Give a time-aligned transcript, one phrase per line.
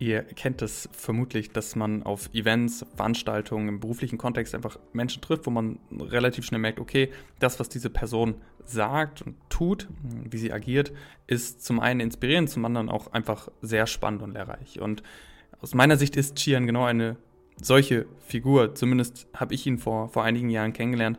[0.00, 5.46] Ihr kennt es vermutlich, dass man auf Events, Veranstaltungen im beruflichen Kontext einfach Menschen trifft,
[5.46, 7.10] wo man relativ schnell merkt, okay,
[7.40, 10.92] das, was diese Person sagt und tut, wie sie agiert,
[11.26, 14.80] ist zum einen inspirierend, zum anderen auch einfach sehr spannend und lehrreich.
[14.80, 15.02] Und
[15.60, 17.16] aus meiner Sicht ist Chian genau eine
[17.60, 18.76] solche Figur.
[18.76, 21.18] Zumindest habe ich ihn vor, vor einigen Jahren kennengelernt.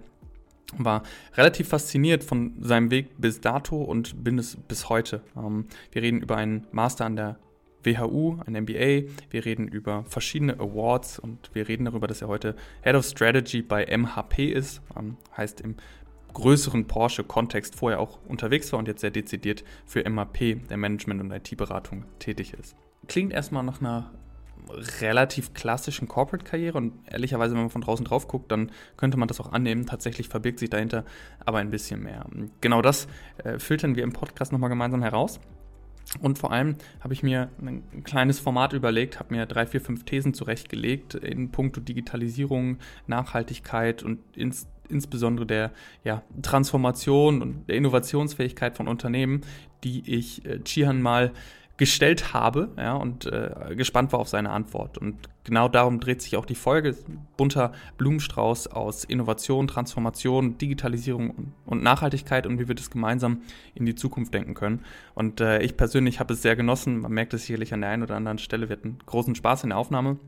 [0.78, 1.04] War
[1.36, 5.22] relativ fasziniert von seinem Weg bis dato und bin es bis heute.
[5.36, 7.40] Ähm, wir reden über einen Master an der
[7.84, 9.10] WHU, ein MBA.
[9.30, 13.62] Wir reden über verschiedene Awards und wir reden darüber, dass er heute Head of Strategy
[13.62, 14.82] bei MHP ist.
[14.98, 15.76] Ähm, heißt im
[16.34, 21.32] größeren Porsche-Kontext vorher auch unterwegs war und jetzt sehr dezidiert für MHP, der Management- und
[21.32, 22.76] IT-Beratung, tätig ist.
[23.08, 24.12] Klingt erstmal nach einer
[25.02, 29.40] relativ klassischen Corporate-Karriere und ehrlicherweise, wenn man von draußen drauf guckt, dann könnte man das
[29.40, 29.86] auch annehmen.
[29.86, 31.06] Tatsächlich verbirgt sich dahinter
[31.44, 32.26] aber ein bisschen mehr.
[32.62, 33.08] Genau das
[33.44, 35.40] äh, filtern wir im Podcast nochmal gemeinsam heraus.
[36.22, 40.06] Und vor allem habe ich mir ein kleines Format überlegt, habe mir drei, vier, fünf
[40.06, 45.72] Thesen zurechtgelegt in puncto Digitalisierung, Nachhaltigkeit und ins, insbesondere der
[46.04, 49.42] ja, Transformation und der Innovationsfähigkeit von Unternehmen,
[49.84, 51.32] die ich äh, Chihan mal
[51.80, 54.98] gestellt habe ja, und äh, gespannt war auf seine Antwort.
[54.98, 56.94] Und genau darum dreht sich auch die Folge.
[57.38, 63.44] Bunter Blumenstrauß aus Innovation, Transformation, Digitalisierung und, Nachhaltigkeit und wie wir das gemeinsam
[63.76, 64.84] in die Zukunft denken können.
[65.16, 67.00] Und äh, ich persönlich habe es sehr genossen.
[67.00, 68.68] Man merkt es sicherlich an der einen oder anderen Stelle.
[68.68, 70.20] Wir hatten großen Spaß in der Aufnahme.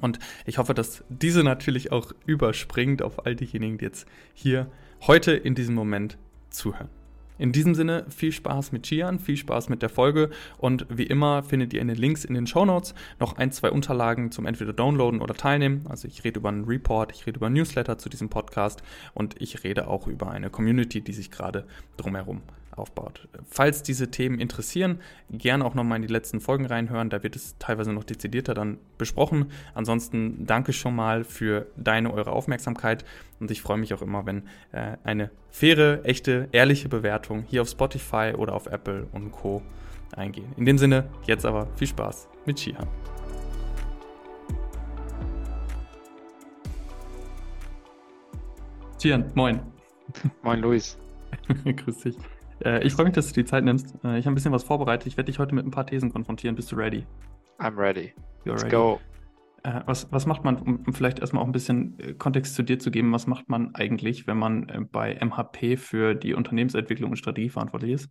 [0.00, 4.70] Und ich hoffe, dass diese natürlich auch überspringt auf all diejenigen, die jetzt hier
[5.00, 6.16] heute in diesem Moment
[6.50, 6.95] zuhören.
[7.38, 11.42] In diesem Sinne, viel Spaß mit Chian, viel Spaß mit der Folge und wie immer
[11.42, 14.72] findet ihr in den Links in den Show Notes noch ein, zwei Unterlagen zum entweder
[14.72, 15.86] Downloaden oder Teilnehmen.
[15.88, 19.64] Also ich rede über einen Report, ich rede über Newsletter zu diesem Podcast und ich
[19.64, 22.42] rede auch über eine Community, die sich gerade drumherum
[22.76, 23.28] aufbaut.
[23.48, 27.56] Falls diese Themen interessieren, gerne auch nochmal in die letzten Folgen reinhören, da wird es
[27.58, 29.50] teilweise noch dezidierter dann besprochen.
[29.74, 33.04] Ansonsten danke schon mal für deine, eure Aufmerksamkeit
[33.40, 34.42] und ich freue mich auch immer, wenn
[34.72, 39.62] äh, eine faire, echte, ehrliche Bewertung hier auf Spotify oder auf Apple und Co.
[40.14, 40.52] eingehen.
[40.56, 42.86] In dem Sinne, jetzt aber viel Spaß mit Shihan.
[49.00, 49.60] Shihan, moin.
[50.42, 50.98] Moin, Luis.
[51.64, 52.16] Grüß dich.
[52.64, 53.94] Äh, ich freue mich, dass du die Zeit nimmst.
[54.04, 55.06] Äh, ich habe ein bisschen was vorbereitet.
[55.06, 56.56] Ich werde dich heute mit ein paar Thesen konfrontieren.
[56.56, 57.06] Bist du ready?
[57.58, 58.12] I'm ready.
[58.44, 58.74] You're Let's ready.
[58.74, 59.00] go.
[59.66, 62.78] Äh, was, was macht man, um, vielleicht erstmal auch ein bisschen äh, Kontext zu dir
[62.78, 67.16] zu geben, was macht man eigentlich, wenn man äh, bei MHP für die Unternehmensentwicklung und
[67.16, 68.10] Strategie verantwortlich ist?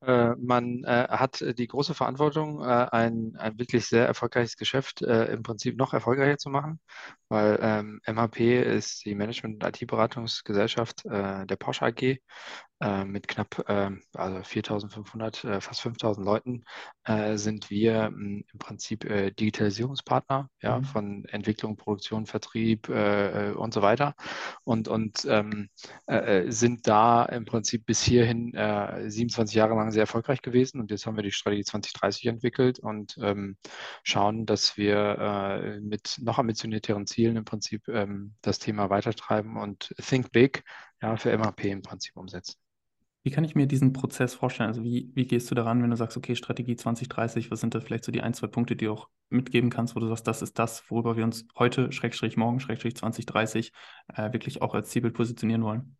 [0.00, 5.42] Äh, man äh, hat die große Verantwortung, äh, ein, ein wirklich sehr erfolgreiches Geschäft im
[5.42, 6.80] Prinzip noch erfolgreicher zu machen,
[7.28, 12.18] weil ähm, MHP ist die Management- und IT-Beratungsgesellschaft der Porsche AG
[12.84, 16.64] äh, mit knapp äh, also 4.500, äh, fast 5.000 Leuten
[17.04, 20.84] äh, sind wir hm, im Prinzip äh, Digitalisierungspartner ja, mhm.
[20.84, 24.14] von Entwicklung, Produktion, Vertrieb äh, und so weiter
[24.64, 25.70] und, und ähm,
[26.48, 31.16] sind da im Prinzip bis hierhin 27 Jahre lang sehr erfolgreich gewesen und jetzt haben
[31.16, 33.56] wir die Strategie 2030 entwickelt und ähm,
[34.02, 40.32] schauen, dass wir mit noch ambitionierteren Zielen im Prinzip ähm, das Thema weitertreiben und Think
[40.32, 40.64] Big
[41.02, 42.56] ja, für MAP im Prinzip umsetzen.
[43.24, 44.68] Wie kann ich mir diesen Prozess vorstellen?
[44.68, 47.80] Also wie, wie gehst du daran, wenn du sagst, okay, Strategie 2030, was sind da
[47.80, 50.42] vielleicht so die ein, zwei Punkte, die du auch mitgeben kannst, wo du sagst, das
[50.42, 53.72] ist das, worüber wir uns heute, Schrägstrich morgen, Schrägstrich 2030
[54.14, 55.96] äh, wirklich auch als Zielbild positionieren wollen?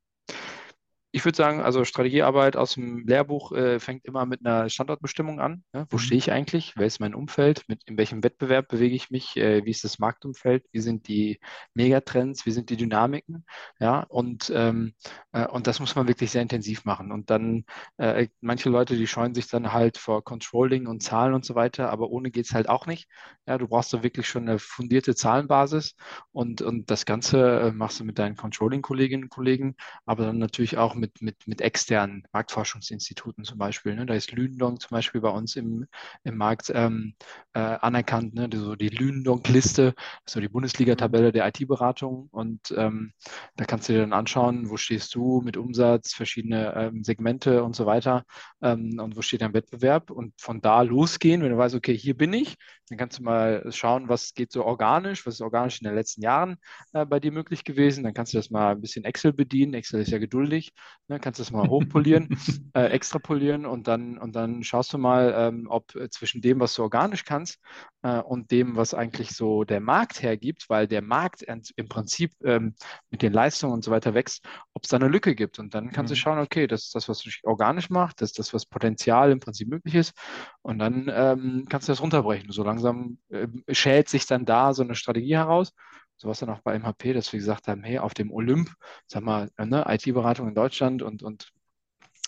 [1.15, 5.63] Ich würde sagen, also Strategiearbeit aus dem Lehrbuch äh, fängt immer mit einer Standortbestimmung an.
[5.73, 5.87] Ne?
[5.89, 6.01] Wo mhm.
[6.01, 6.73] stehe ich eigentlich?
[6.75, 7.63] Wer ist mein Umfeld?
[7.69, 9.37] Mit, in welchem Wettbewerb bewege ich mich?
[9.37, 10.65] Äh, wie ist das Marktumfeld?
[10.73, 11.39] Wie sind die
[11.73, 12.47] Megatrends?
[12.47, 13.47] Wie sind die Dynamiken?
[13.79, 14.95] Ja, und, ähm,
[15.31, 17.13] äh, und das muss man wirklich sehr intensiv machen.
[17.13, 17.65] Und dann,
[17.97, 21.91] äh, manche Leute, die scheuen sich dann halt vor Controlling und Zahlen und so weiter,
[21.91, 23.09] aber ohne geht es halt auch nicht.
[23.47, 25.95] Ja, du brauchst da wirklich schon eine fundierte Zahlenbasis
[26.33, 29.77] und, und das Ganze äh, machst du mit deinen Controlling-Kolleginnen und Kollegen,
[30.07, 33.95] aber dann natürlich auch mit mit, mit, mit externen Marktforschungsinstituten zum Beispiel.
[33.95, 34.07] Ne?
[34.07, 35.87] Da ist Lündong zum Beispiel bei uns im,
[36.23, 37.15] im Markt ähm,
[37.53, 38.49] äh, anerkannt, ne?
[38.49, 39.95] die, so die Lündong-Liste,
[40.27, 42.29] so die Bundesliga-Tabelle der IT-Beratung.
[42.31, 43.13] Und ähm,
[43.57, 47.77] da kannst du dir dann anschauen, wo stehst du mit Umsatz, verschiedene ähm, Segmente und
[47.77, 48.25] so weiter
[48.63, 50.11] ähm, und wo steht dein Wettbewerb.
[50.11, 52.57] Und von da losgehen, wenn du weißt, okay, hier bin ich,
[52.89, 56.23] dann kannst du mal schauen, was geht so organisch, was ist organisch in den letzten
[56.23, 56.57] Jahren
[56.93, 58.05] äh, bei dir möglich gewesen.
[58.05, 59.75] Dann kannst du das mal ein bisschen Excel bedienen.
[59.75, 60.73] Excel ist ja geduldig
[61.07, 62.29] Ne, kannst das mal hochpolieren,
[62.75, 66.73] äh, extrapolieren und dann, und dann schaust du mal, ähm, ob äh, zwischen dem, was
[66.75, 67.59] du organisch kannst
[68.01, 72.75] äh, und dem, was eigentlich so der Markt hergibt, weil der Markt im Prinzip ähm,
[73.11, 75.59] mit den Leistungen und so weiter wächst, ob es da eine Lücke gibt.
[75.59, 76.15] Und dann kannst mhm.
[76.15, 79.31] du schauen, okay, das ist das, was du organisch machst, das ist das, was Potenzial
[79.31, 80.15] im Prinzip möglich ist.
[80.63, 82.51] Und dann ähm, kannst du das runterbrechen.
[82.51, 85.73] So langsam äh, schält sich dann da so eine Strategie heraus
[86.17, 88.73] so was dann auch bei MHP, dass wir gesagt haben, hey, auf dem Olymp,
[89.07, 91.53] sag mal, ne, IT-Beratung in Deutschland und, und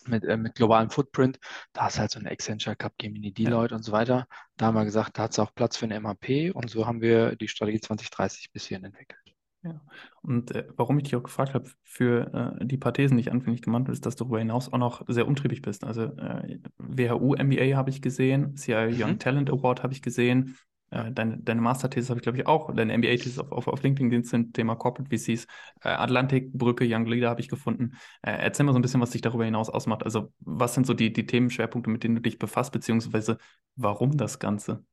[0.06, 1.38] mit, äh, mit globalem Footprint,
[1.72, 3.76] da ist halt so eine Accenture, Capgemini, Deloitte ja.
[3.76, 4.26] und so weiter.
[4.56, 7.00] Da haben wir gesagt, da hat es auch Platz für eine MHP und so haben
[7.00, 9.25] wir die Strategie 2030 bis hierhin entwickelt.
[9.66, 9.80] Ja.
[10.22, 13.32] Und äh, warum ich dich auch gefragt habe, für äh, die paar Thesen, die ich
[13.32, 15.82] anfänglich gemacht habe, ist, dass du darüber hinaus auch noch sehr umtriebig bist.
[15.84, 19.18] Also äh, WHU MBA habe ich gesehen, CI Young mhm.
[19.18, 20.56] Talent Award habe ich gesehen,
[20.90, 24.22] äh, deine, deine Masterthesis habe ich, glaube ich, auch, deine MBA-Thesis auf, auf, auf LinkedIn
[24.22, 25.46] sind Thema Corporate VCs.
[25.82, 27.96] Äh, Atlantikbrücke, Young Leader habe ich gefunden.
[28.22, 30.04] Äh, erzähl mal so ein bisschen, was dich darüber hinaus ausmacht.
[30.04, 33.38] Also, was sind so die, die Themenschwerpunkte, mit denen du dich befasst, beziehungsweise
[33.74, 34.84] warum das Ganze?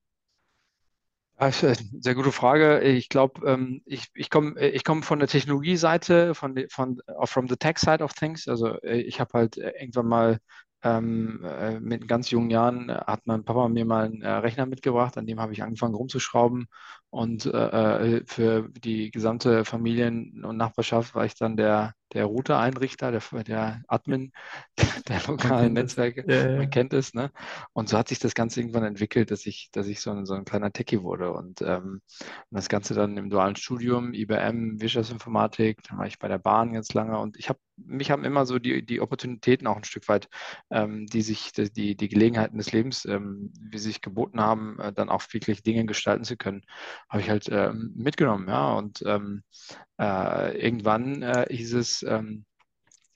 [2.00, 2.81] Sehr gute Frage.
[2.81, 7.56] Ich glaube, ähm, ich, ich komme ich komm von der Technologieseite, von, von from the
[7.56, 8.48] tech side of things.
[8.48, 10.40] Also ich habe halt irgendwann mal
[10.84, 15.18] ähm, äh, mit ganz jungen Jahren hat mein Papa mir mal einen äh, Rechner mitgebracht,
[15.18, 16.68] an dem habe ich angefangen rumzuschrauben.
[17.13, 23.12] Und äh, äh für die gesamte Familien- und Nachbarschaft war ich dann der, der Router-Einrichter,
[23.12, 24.31] der, der Admin
[25.07, 26.25] der lokalen Netzwerke.
[26.27, 26.57] Ja, ja.
[26.57, 27.30] Man kennt es, ne?
[27.71, 30.33] Und so hat sich das Ganze irgendwann entwickelt, dass ich, dass ich so ein, so
[30.33, 31.33] ein kleiner Techie wurde.
[31.33, 32.01] Und ähm,
[32.50, 36.95] das Ganze dann im dualen Studium, IBM, Wirtschaftsinformatik, dann war ich bei der Bahn ganz
[36.95, 40.30] lange und ich habe mich haben immer so die, die Opportunitäten auch ein Stück weit,
[40.69, 45.09] ähm, die sich, die, die Gelegenheiten des Lebens, ähm, wie sich geboten haben, äh, dann
[45.09, 46.63] auch wirklich Dinge gestalten zu können,
[47.10, 48.74] habe ich halt ähm, mitgenommen, ja.
[48.74, 49.44] Und ähm,
[50.00, 52.46] äh, irgendwann äh, hieß es, ähm,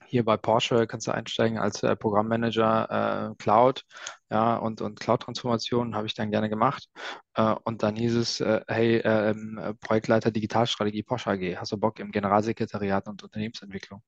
[0.08, 3.84] hier bei Porsche kannst du einsteigen als äh, Programmmanager äh, Cloud,
[4.30, 6.88] ja, und, und Cloud-Transformation habe ich dann gerne gemacht.
[7.36, 12.00] Äh, und dann hieß es, äh, hey, ähm, Projektleiter Digitalstrategie Porsche AG, hast du Bock
[12.00, 14.02] im Generalsekretariat und Unternehmensentwicklung?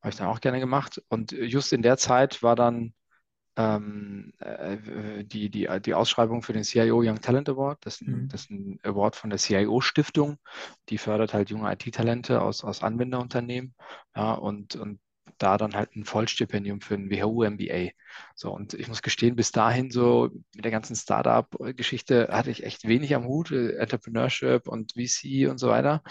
[0.00, 1.00] Habe ich dann auch gerne gemacht.
[1.08, 2.94] Und just in der Zeit war dann
[3.56, 7.78] ähm, äh, die, die, die Ausschreibung für den CIO Young Talent Award.
[7.82, 8.28] Das ist ein, mhm.
[8.28, 10.38] das ist ein Award von der CIO-Stiftung.
[10.88, 13.74] Die fördert halt junge IT-Talente aus, aus Anwenderunternehmen.
[14.16, 15.00] Ja, und, und
[15.38, 17.90] da dann halt ein Vollstipendium für ein WHU-MBA.
[18.34, 22.86] So, und ich muss gestehen, bis dahin so mit der ganzen Startup-Geschichte hatte ich echt
[22.86, 26.02] wenig am Hut, äh, Entrepreneurship und VC und so weiter.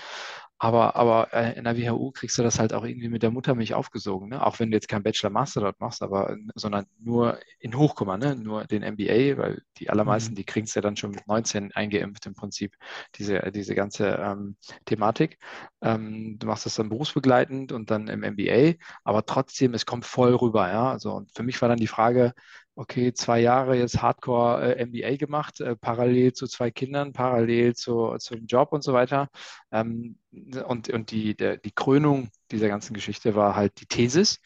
[0.64, 3.74] Aber, aber äh, in der WHU kriegst du das halt auch irgendwie mit der Muttermilch
[3.74, 4.46] aufgesogen, ne?
[4.46, 8.36] Auch wenn du jetzt kein Bachelor-Master dort machst, aber sondern nur in Hochkomma, ne?
[8.36, 10.36] Nur den MBA, weil die allermeisten, mhm.
[10.36, 12.76] die kriegen es ja dann schon mit 19 eingeimpft im Prinzip,
[13.16, 14.56] diese, diese ganze ähm,
[14.86, 15.40] Thematik.
[15.82, 20.36] Ähm, du machst das dann berufsbegleitend und dann im MBA, aber trotzdem, es kommt voll
[20.36, 20.92] rüber, ja.
[20.92, 22.34] Also und für mich war dann die Frage,
[22.76, 28.16] okay, zwei Jahre jetzt Hardcore äh, MBA gemacht, äh, parallel zu zwei Kindern, parallel zu,
[28.20, 29.30] zum Job und so weiter.
[29.72, 30.18] Ähm,
[30.66, 34.40] und und die, der, die Krönung dieser ganzen Geschichte war halt die Thesis.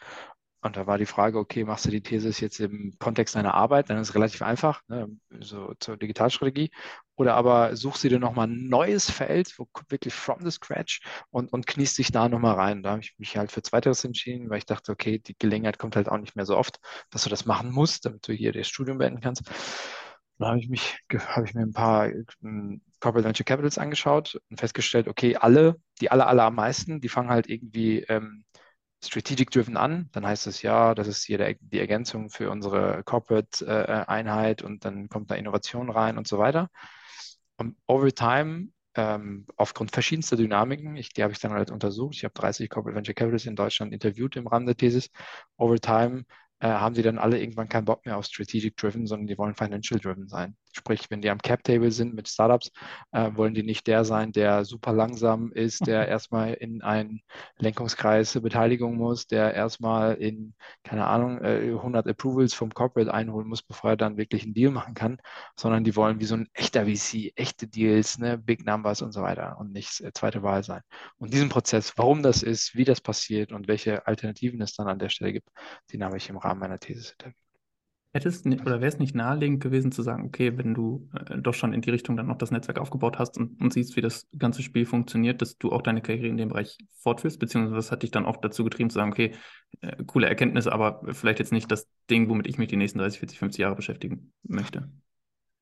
[0.61, 3.89] Und da war die Frage, okay, machst du die Thesis jetzt im Kontext deiner Arbeit?
[3.89, 5.07] Dann ist es relativ einfach, ne,
[5.39, 6.71] so zur Digitalstrategie.
[7.15, 11.51] Oder aber suchst du dir nochmal ein neues Feld, wo wirklich from the scratch und,
[11.53, 12.83] und kniest dich da nochmal rein.
[12.83, 15.95] Da habe ich mich halt für Zweiteres entschieden, weil ich dachte, okay, die Gelegenheit kommt
[15.95, 16.79] halt auch nicht mehr so oft,
[17.11, 19.43] dass du das machen musst, damit du hier das Studium beenden kannst.
[20.37, 22.09] Da habe ich mich, habe ich mir ein paar
[22.43, 27.09] ähm, Corporate Venture Capitals angeschaut und festgestellt, okay, alle, die alle, alle am meisten, die
[27.09, 28.43] fangen halt irgendwie ähm,
[29.03, 33.03] Strategic Driven an, dann heißt es ja, das ist hier der, die Ergänzung für unsere
[33.03, 36.69] Corporate-Einheit äh, und dann kommt da Innovation rein und so weiter.
[37.57, 42.23] Und over time, ähm, aufgrund verschiedenster Dynamiken, ich, die habe ich dann halt untersucht, ich
[42.23, 45.09] habe 30 Corporate Venture Capitals in Deutschland interviewt im Rahmen der Thesis,
[45.57, 46.25] over time
[46.59, 49.55] äh, haben sie dann alle irgendwann keinen Bock mehr auf Strategic Driven, sondern die wollen
[49.55, 50.55] Financial Driven sein.
[50.75, 52.71] Sprich, wenn die am Cap-Table sind mit Startups,
[53.11, 57.21] äh, wollen die nicht der sein, der super langsam ist, der erstmal in einen
[57.57, 60.53] Lenkungskreis Beteiligung muss, der erstmal in,
[60.83, 64.71] keine Ahnung, äh, 100 Approvals vom Corporate einholen muss, bevor er dann wirklich einen Deal
[64.71, 65.17] machen kann,
[65.55, 69.21] sondern die wollen wie so ein echter VC, echte Deals, ne, Big Numbers und so
[69.21, 70.81] weiter und nicht äh, zweite Wahl sein.
[71.17, 74.99] Und diesen Prozess, warum das ist, wie das passiert und welche Alternativen es dann an
[74.99, 75.49] der Stelle gibt,
[75.93, 77.44] den habe ich im Rahmen meiner These interviewt.
[78.15, 81.73] Hättest oder wäre es nicht naheliegend gewesen zu sagen, okay, wenn du äh, doch schon
[81.73, 84.63] in die Richtung dann noch das Netzwerk aufgebaut hast und, und, siehst, wie das ganze
[84.63, 88.11] Spiel funktioniert, dass du auch deine Karriere in dem Bereich fortführst, beziehungsweise was hat dich
[88.11, 89.33] dann auch dazu getrieben zu sagen, okay,
[89.81, 93.19] äh, coole Erkenntnis, aber vielleicht jetzt nicht das Ding, womit ich mich die nächsten 30,
[93.19, 94.89] 40, 50 Jahre beschäftigen möchte?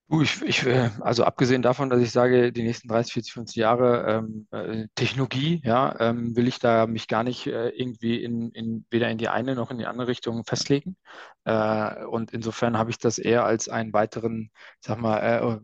[0.09, 4.05] Ich, ich, äh, also abgesehen davon, dass ich sage, die nächsten 30, 40, 50 Jahre
[4.23, 8.85] ähm, äh, Technologie, ja, ähm, will ich da mich gar nicht äh, irgendwie in, in
[8.91, 10.97] weder in die eine noch in die andere Richtung festlegen.
[11.45, 15.17] Äh, und insofern habe ich das eher als einen weiteren, sag mal,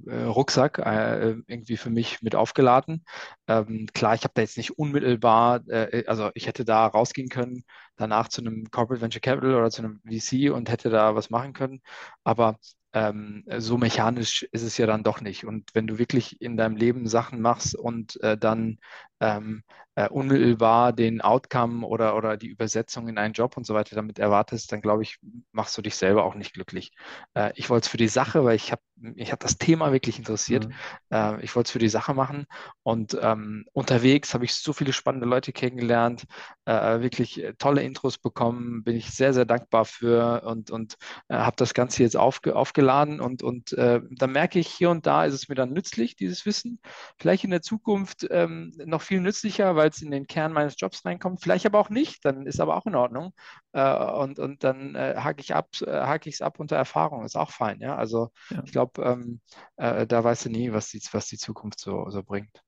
[0.07, 3.05] äh, äh, Rucksack irgendwie für mich mit aufgeladen.
[3.47, 5.61] Ähm, klar, ich habe da jetzt nicht unmittelbar,
[6.07, 7.63] also ich hätte da rausgehen können,
[7.97, 11.53] danach zu einem Corporate Venture Capital oder zu einem VC und hätte da was machen
[11.53, 11.81] können.
[12.23, 12.57] Aber
[12.93, 15.45] ähm, so mechanisch ist es ja dann doch nicht.
[15.45, 18.79] Und wenn du wirklich in deinem Leben Sachen machst und äh, dann
[19.19, 19.63] ähm,
[19.99, 24.17] äh, unmittelbar den Outcome oder, oder die Übersetzung in einen Job und so weiter damit
[24.17, 25.17] erwartest, dann glaube ich,
[25.51, 26.93] machst du dich selber auch nicht glücklich.
[27.33, 30.17] Äh, ich wollte es für die Sache, weil ich habe mich hat das Thema wirklich
[30.17, 30.67] interessiert.
[30.67, 30.73] Mhm.
[31.09, 32.45] Äh, ich wollte es für die Sache machen
[32.83, 36.25] und ähm, unterwegs habe ich so viele spannende Leute kennengelernt,
[36.65, 40.95] äh, wirklich äh, tolle Intros bekommen, bin ich sehr, sehr dankbar für und, und
[41.27, 45.25] äh, habe das Ganze jetzt aufge aufgeladen und, und dann merke ich hier und da
[45.25, 46.79] ist es mir dann nützlich, dieses Wissen.
[47.17, 51.05] Vielleicht in der Zukunft ähm, noch viel nützlicher, weil es in den Kern meines Jobs
[51.05, 51.41] reinkommt.
[51.41, 53.33] Vielleicht aber auch nicht, dann ist aber auch in Ordnung.
[53.73, 57.25] Äh, und, und dann äh, hake ich ab, äh, hake ich es ab unter Erfahrung,
[57.25, 57.79] ist auch fein.
[57.81, 57.95] Ja?
[57.95, 58.61] Also ja.
[58.65, 59.41] ich glaube, ähm,
[59.77, 62.61] äh, da weißt du nie, was die, was die Zukunft so, so bringt.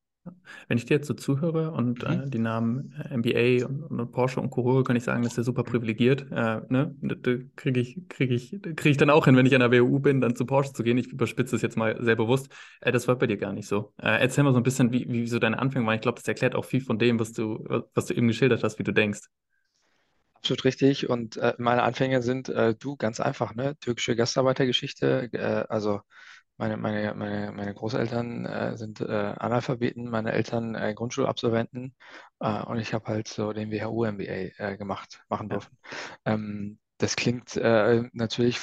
[0.67, 2.11] Wenn ich dir jetzt so zuhöre und mhm.
[2.11, 4.83] äh, die Namen äh, MBA und, und, Porsche und Co.
[4.83, 6.27] kann ich sagen, das ist ja super privilegiert.
[6.31, 6.95] Äh, ne?
[7.01, 7.15] Da
[7.55, 10.21] kriege ich, krieg ich, krieg ich dann auch hin, wenn ich an der WU bin,
[10.21, 10.97] dann zu Porsche zu gehen.
[10.97, 12.49] Ich überspitze es jetzt mal sehr bewusst.
[12.81, 13.93] Äh, das war bei dir gar nicht so.
[13.97, 15.95] Äh, erzähl mal so ein bisschen, wie, wie so deine Anfänge waren.
[15.95, 18.77] Ich glaube, das erklärt auch viel von dem, was du, was du eben geschildert hast,
[18.77, 19.21] wie du denkst.
[20.35, 21.09] Absolut richtig.
[21.09, 23.75] Und äh, meine Anfänge sind, du, ganz einfach, ne?
[23.79, 26.01] Türkische Gastarbeitergeschichte, also
[26.61, 31.95] meine, meine, meine, meine Großeltern äh, sind äh, Analphabeten, meine Eltern äh, Grundschulabsolventen
[32.39, 35.75] äh, und ich habe halt so den WHU-MBA äh, gemacht, machen dürfen.
[36.23, 38.59] Ähm, das klingt äh, natürlich,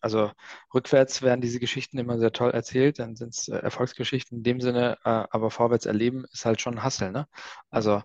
[0.00, 0.30] also
[0.72, 4.96] rückwärts werden diese Geschichten immer sehr toll erzählt, dann sind es Erfolgsgeschichten in dem Sinne,
[5.04, 7.26] aber vorwärts erleben ist halt schon Hassel, ne?
[7.68, 8.02] Also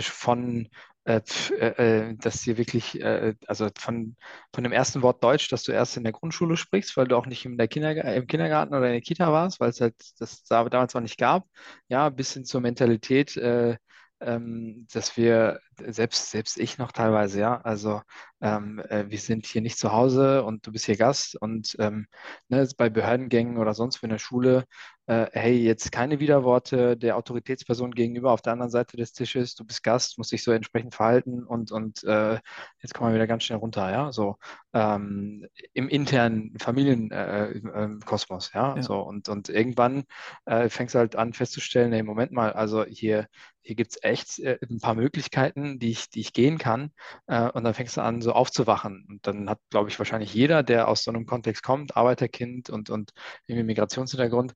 [0.00, 0.68] von
[1.04, 1.20] äh,
[1.58, 4.16] äh, äh, dass dir wirklich, äh, also von,
[4.54, 7.26] von dem ersten Wort Deutsch, dass du erst in der Grundschule sprichst, weil du auch
[7.26, 10.44] nicht in der Kinderg im Kindergarten oder in der Kita warst, weil es halt das
[10.44, 11.46] damals noch nicht gab,
[11.88, 13.76] ja, bis hin zur Mentalität, äh,
[14.20, 18.02] ähm, dass wir, selbst, selbst ich noch teilweise, ja, also
[18.42, 22.06] ähm, äh, wir sind hier nicht zu Hause und du bist hier Gast und ähm,
[22.48, 24.64] ne, bei Behördengängen oder sonst wo in der Schule,
[25.10, 29.64] äh, hey, jetzt keine Widerworte der Autoritätsperson gegenüber auf der anderen Seite des Tisches, du
[29.64, 32.38] bist Gast, musst dich so entsprechend verhalten und, und äh,
[32.80, 34.36] jetzt kommen wir wieder ganz schnell runter, ja, so
[34.72, 38.76] ähm, im internen Familienkosmos, äh, ja?
[38.76, 39.00] ja, so.
[39.00, 40.04] Und, und irgendwann
[40.44, 43.26] äh, fängst du halt an festzustellen, hey, Moment mal, also hier,
[43.62, 46.92] hier gibt es echt äh, ein paar Möglichkeiten, die ich, die ich gehen kann
[47.26, 49.06] äh, und dann fängst du an, so aufzuwachen.
[49.08, 52.90] Und dann hat, glaube ich, wahrscheinlich jeder, der aus so einem Kontext kommt, Arbeiterkind und,
[52.90, 53.12] und
[53.48, 54.54] irgendwie Migrationshintergrund,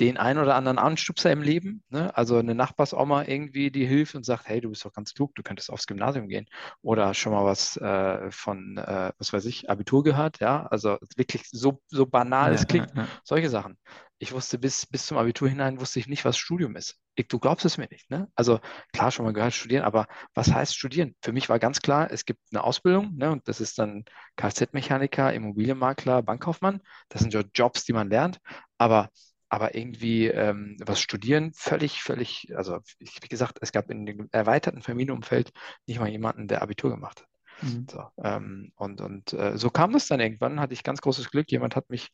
[0.00, 2.16] den ein oder anderen Anstupser im Leben, ne?
[2.16, 5.42] also eine Nachbarsoma irgendwie, die hilft und sagt, hey, du bist doch ganz klug, du
[5.42, 6.46] könntest aufs Gymnasium gehen
[6.82, 11.48] oder schon mal was äh, von, äh, was weiß ich, Abitur gehört, ja, also wirklich
[11.50, 13.08] so, so banal ja, es klingt, ja, ja.
[13.24, 13.76] solche Sachen.
[14.20, 16.98] Ich wusste bis, bis zum Abitur hinein, wusste ich nicht, was Studium ist.
[17.14, 18.28] Ich, du glaubst es mir nicht, ne?
[18.34, 18.58] Also
[18.92, 21.14] klar, schon mal gehört studieren, aber was heißt studieren?
[21.22, 23.30] Für mich war ganz klar, es gibt eine Ausbildung, ne?
[23.30, 24.04] Und das ist dann
[24.36, 26.80] Kfz-Mechaniker, Immobilienmakler, Bankkaufmann.
[27.08, 28.40] Das sind ja Jobs, die man lernt,
[28.76, 29.08] aber
[29.48, 34.28] aber irgendwie ähm, was studieren, völlig, völlig, also ich, wie gesagt, es gab in dem
[34.32, 35.52] erweiterten Familienumfeld
[35.86, 37.28] nicht mal jemanden, der Abitur gemacht hat.
[37.62, 37.86] Mhm.
[37.90, 41.50] So, ähm, und und äh, so kam das dann irgendwann, hatte ich ganz großes Glück.
[41.50, 42.10] Jemand hat mich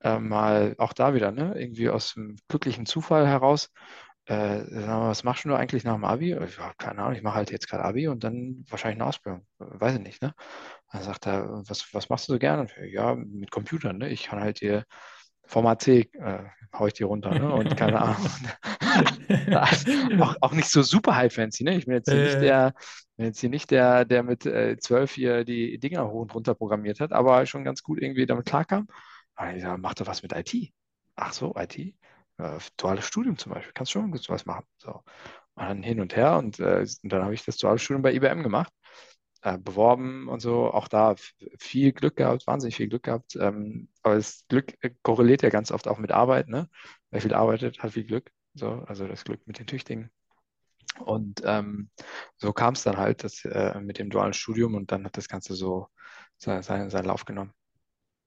[0.00, 3.70] äh, mal, auch da wieder, ne, irgendwie aus dem glücklichen Zufall heraus,
[4.28, 6.32] äh, was machst du eigentlich nach dem Abi?
[6.32, 9.46] Ich habe keine Ahnung, ich mache halt jetzt gerade Abi und dann wahrscheinlich eine Ausbildung.
[9.58, 10.34] Weiß ich nicht, ne?
[10.92, 12.66] Dann sagt er, was, was machst du so gerne?
[12.90, 14.10] Ja, mit Computern, ne?
[14.10, 14.84] Ich kann halt hier
[15.48, 17.52] Format C äh, hau ich die runter, ne?
[17.52, 18.30] Und keine Ahnung.
[20.20, 21.76] auch, auch nicht so super high fancy, ne?
[21.76, 22.24] Ich bin jetzt hier äh.
[22.24, 22.74] nicht der,
[23.16, 26.54] bin jetzt hier nicht der, der mit äh, zwölf hier die Dinger hoch und runter
[26.54, 28.88] programmiert hat, aber schon ganz gut irgendwie damit klarkam.
[29.34, 30.72] Aber ich sage, mach doch was mit IT.
[31.16, 31.78] Ach so, IT?
[31.78, 31.94] Äh,
[32.76, 34.64] duales Studium zum Beispiel, kannst schon was machen.
[34.76, 35.02] So.
[35.54, 38.12] Und dann hin und her und, äh, und dann habe ich das duale Studium bei
[38.12, 38.72] IBM gemacht
[39.42, 40.70] äh, beworben und so.
[40.72, 41.14] Auch da
[41.58, 43.36] viel Glück gehabt, wahnsinnig viel Glück gehabt.
[43.36, 46.48] Ähm, aber das Glück äh, korreliert ja ganz oft auch mit Arbeit.
[46.48, 46.68] Ne?
[47.10, 48.30] Wer viel arbeitet, hat viel Glück.
[48.54, 50.10] So, also das Glück mit den Tüchtigen.
[51.00, 51.90] Und ähm,
[52.36, 55.28] so kam es dann halt das, äh, mit dem dualen Studium und dann hat das
[55.28, 55.88] Ganze so
[56.38, 57.52] seinen, seinen Lauf genommen.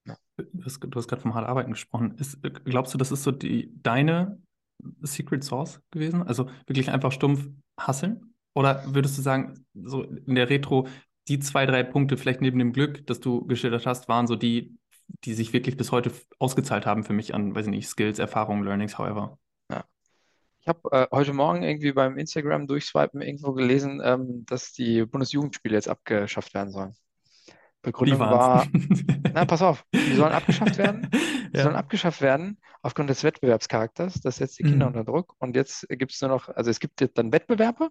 [0.06, 0.16] Ja.
[0.36, 2.16] Du hast, hast gerade vom hart Arbeiten gesprochen.
[2.18, 4.40] Ist, glaubst du, das ist so die, deine
[5.02, 6.22] Secret Source gewesen?
[6.22, 8.31] Also wirklich einfach stumpf hasseln?
[8.54, 10.88] Oder würdest du sagen, so in der Retro,
[11.28, 14.78] die zwei, drei Punkte vielleicht neben dem Glück, das du geschildert hast, waren so die
[15.24, 18.64] die sich wirklich bis heute ausgezahlt haben für mich an, weiß ich nicht, Skills, Erfahrungen,
[18.64, 19.38] Learnings, however.
[19.70, 19.84] Ja.
[20.60, 25.74] Ich habe äh, heute Morgen irgendwie beim Instagram durchswipen irgendwo gelesen, ähm, dass die Bundesjugendspiele
[25.74, 26.94] jetzt abgeschafft werden sollen.
[27.82, 28.66] Begründung war,
[29.34, 31.08] na, pass auf, die sollen abgeschafft werden.
[31.52, 31.64] Die ja.
[31.64, 34.22] sollen abgeschafft werden aufgrund des Wettbewerbscharakters.
[34.22, 34.96] Das setzt die Kinder mhm.
[34.96, 35.34] unter Druck.
[35.38, 37.90] Und jetzt gibt es nur noch, also es gibt jetzt dann Wettbewerbe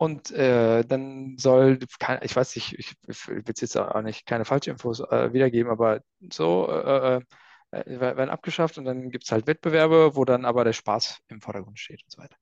[0.00, 1.78] und äh, dann soll,
[2.22, 6.00] ich weiß nicht, ich, ich will jetzt auch nicht keine Falschinfos äh, wiedergeben, aber
[6.32, 7.20] so äh, äh,
[7.72, 11.42] äh werden abgeschafft und dann gibt es halt Wettbewerbe, wo dann aber der Spaß im
[11.42, 12.36] Vordergrund steht und so weiter.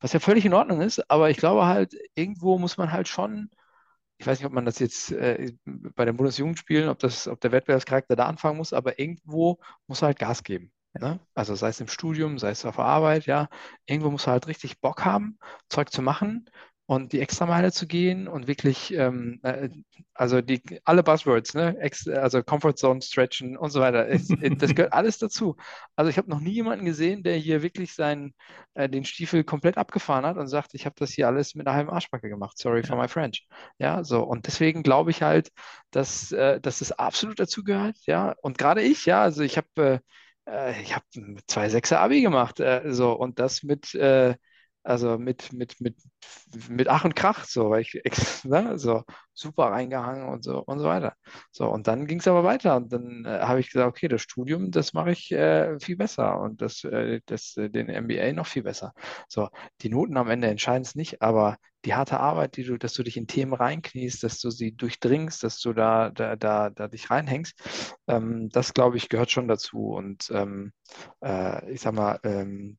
[0.00, 3.50] Was ja völlig in Ordnung ist, aber ich glaube halt, irgendwo muss man halt schon
[4.18, 7.52] ich weiß nicht, ob man das jetzt äh, bei den Bundesjugendspielen, ob das, ob der
[7.52, 10.72] Wettbewerbscharakter da anfangen muss, aber irgendwo muss halt Gas geben.
[10.94, 11.20] Ne?
[11.34, 13.48] Also sei es im Studium, sei es auf der Arbeit, ja,
[13.84, 16.48] irgendwo muss er halt richtig Bock haben, Zeug zu machen
[16.86, 19.68] und die Extrameile zu gehen und wirklich, ähm, äh,
[20.14, 24.74] also die alle Buzzwords, ne, Ex also Comfort Zone stretchen und so weiter, es, das
[24.74, 25.56] gehört alles dazu.
[25.96, 28.34] Also ich habe noch nie jemanden gesehen, der hier wirklich seinen
[28.74, 31.76] äh, den Stiefel komplett abgefahren hat und sagt, ich habe das hier alles mit einer
[31.76, 32.56] halben Arschbacke gemacht.
[32.58, 32.86] Sorry ja.
[32.86, 33.46] for my French.
[33.78, 35.50] Ja, so und deswegen glaube ich halt,
[35.90, 37.96] dass, äh, dass es absolut dazu gehört.
[38.06, 39.98] Ja, und gerade ich, ja, also ich habe äh,
[40.46, 41.04] äh, ich habe
[41.46, 44.36] zwei Sechser Abi gemacht, äh, so und das mit äh,
[44.86, 45.96] also mit, mit, mit,
[46.68, 48.00] mit Ach und Krach, so, weil ich
[48.44, 49.02] ne, so
[49.34, 51.14] super reingehangen und so und so weiter.
[51.50, 52.76] So, und dann ging es aber weiter.
[52.76, 56.40] Und dann äh, habe ich gesagt, okay, das Studium, das mache ich äh, viel besser
[56.40, 58.92] und das, äh, das, äh, den MBA noch viel besser.
[59.28, 59.48] So,
[59.82, 63.02] die Noten am Ende entscheiden es nicht, aber die harte Arbeit, die du, dass du
[63.02, 67.10] dich in Themen reinkniest, dass du sie durchdringst, dass du da, da, da, da dich
[67.10, 67.54] reinhängst,
[68.08, 69.90] ähm, das glaube ich gehört schon dazu.
[69.90, 70.72] Und ähm,
[71.22, 72.78] äh, ich sag mal, ähm,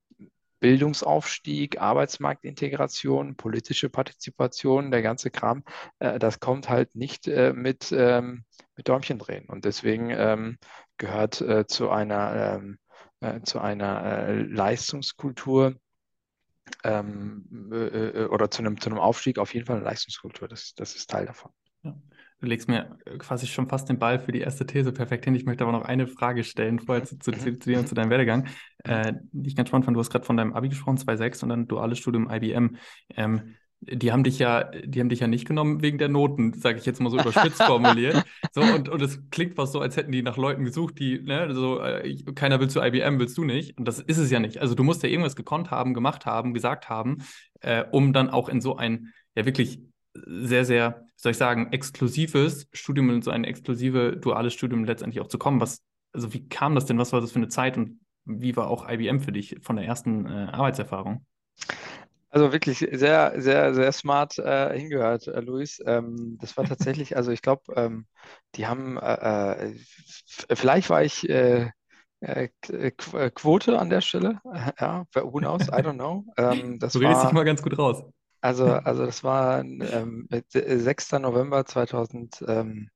[0.59, 5.63] Bildungsaufstieg, Arbeitsmarktintegration, politische Partizipation, der ganze Kram,
[5.99, 8.43] äh, das kommt halt nicht äh, mit, ähm,
[8.75, 9.45] mit Däumchen drehen.
[9.47, 10.57] Und deswegen ähm,
[10.97, 12.77] gehört äh, zu einer, ähm,
[13.19, 15.75] äh, zu einer äh, Leistungskultur
[16.83, 20.47] ähm, äh, oder zu einem, zu einem Aufstieg auf jeden Fall eine Leistungskultur.
[20.47, 21.51] Das, das ist Teil davon.
[21.83, 21.95] Ja.
[22.39, 25.33] Du legst mir quasi schon fast den Ball für die erste These perfekt hin.
[25.33, 28.11] Ich möchte aber noch eine Frage stellen, vorher zu, zu, zu dir und zu deinem
[28.11, 28.47] Werdegang.
[28.87, 31.49] Äh, die ich ganz spannend fand, du hast gerade von deinem Abi gesprochen, 2.6 und
[31.49, 32.77] dann duales Studium IBM.
[33.15, 36.79] Ähm, die haben dich ja, die haben dich ja nicht genommen wegen der Noten, sage
[36.79, 38.23] ich jetzt mal so überspitzt formuliert.
[38.51, 41.53] So, und, und es klingt fast so, als hätten die nach Leuten gesucht, die, ne,
[41.53, 43.77] so, äh, keiner will zu IBM, willst du nicht?
[43.77, 44.59] Und das ist es ja nicht.
[44.59, 47.19] Also du musst ja irgendwas gekonnt haben, gemacht haben, gesagt haben,
[47.61, 49.79] äh, um dann auch in so ein, ja wirklich
[50.25, 55.21] sehr, sehr, wie soll ich sagen, exklusives Studium in so ein exklusive duales Studium letztendlich
[55.21, 55.61] auch zu kommen.
[55.61, 55.83] Was,
[56.13, 56.97] also wie kam das denn?
[56.97, 59.85] Was war das für eine Zeit und wie war auch IBM für dich von der
[59.85, 61.25] ersten äh, Arbeitserfahrung?
[62.29, 65.81] Also wirklich sehr, sehr, sehr smart äh, hingehört, äh, Luis.
[65.85, 68.05] Ähm, das war tatsächlich, also ich glaube, ähm,
[68.55, 69.75] die haben, äh, äh
[70.53, 71.71] vielleicht war ich äh,
[72.19, 72.49] äh,
[72.91, 74.39] Quote an der Stelle,
[74.79, 76.25] ja, who knows, I don't know.
[76.37, 78.03] Ähm, das du redest war, dich mal ganz gut raus.
[78.41, 81.13] Also, also das war ähm, 6.
[81.13, 82.89] November 2000, ähm,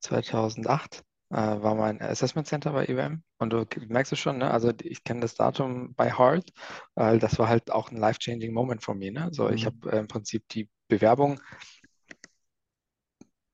[0.00, 3.22] 2008 äh, war mein Assessment Center bei IBM.
[3.38, 4.50] Und du merkst es schon, ne?
[4.50, 6.50] also ich kenne das Datum by heart,
[6.94, 9.12] weil das war halt auch ein life-changing Moment von mir.
[9.12, 9.28] Ne?
[9.32, 9.66] So, ich mhm.
[9.66, 11.40] habe äh, im Prinzip die Bewerbung,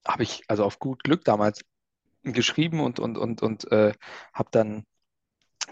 [0.06, 1.64] habe ich also auf gut Glück damals
[2.22, 3.92] geschrieben und, und, und, und äh,
[4.32, 4.84] habe dann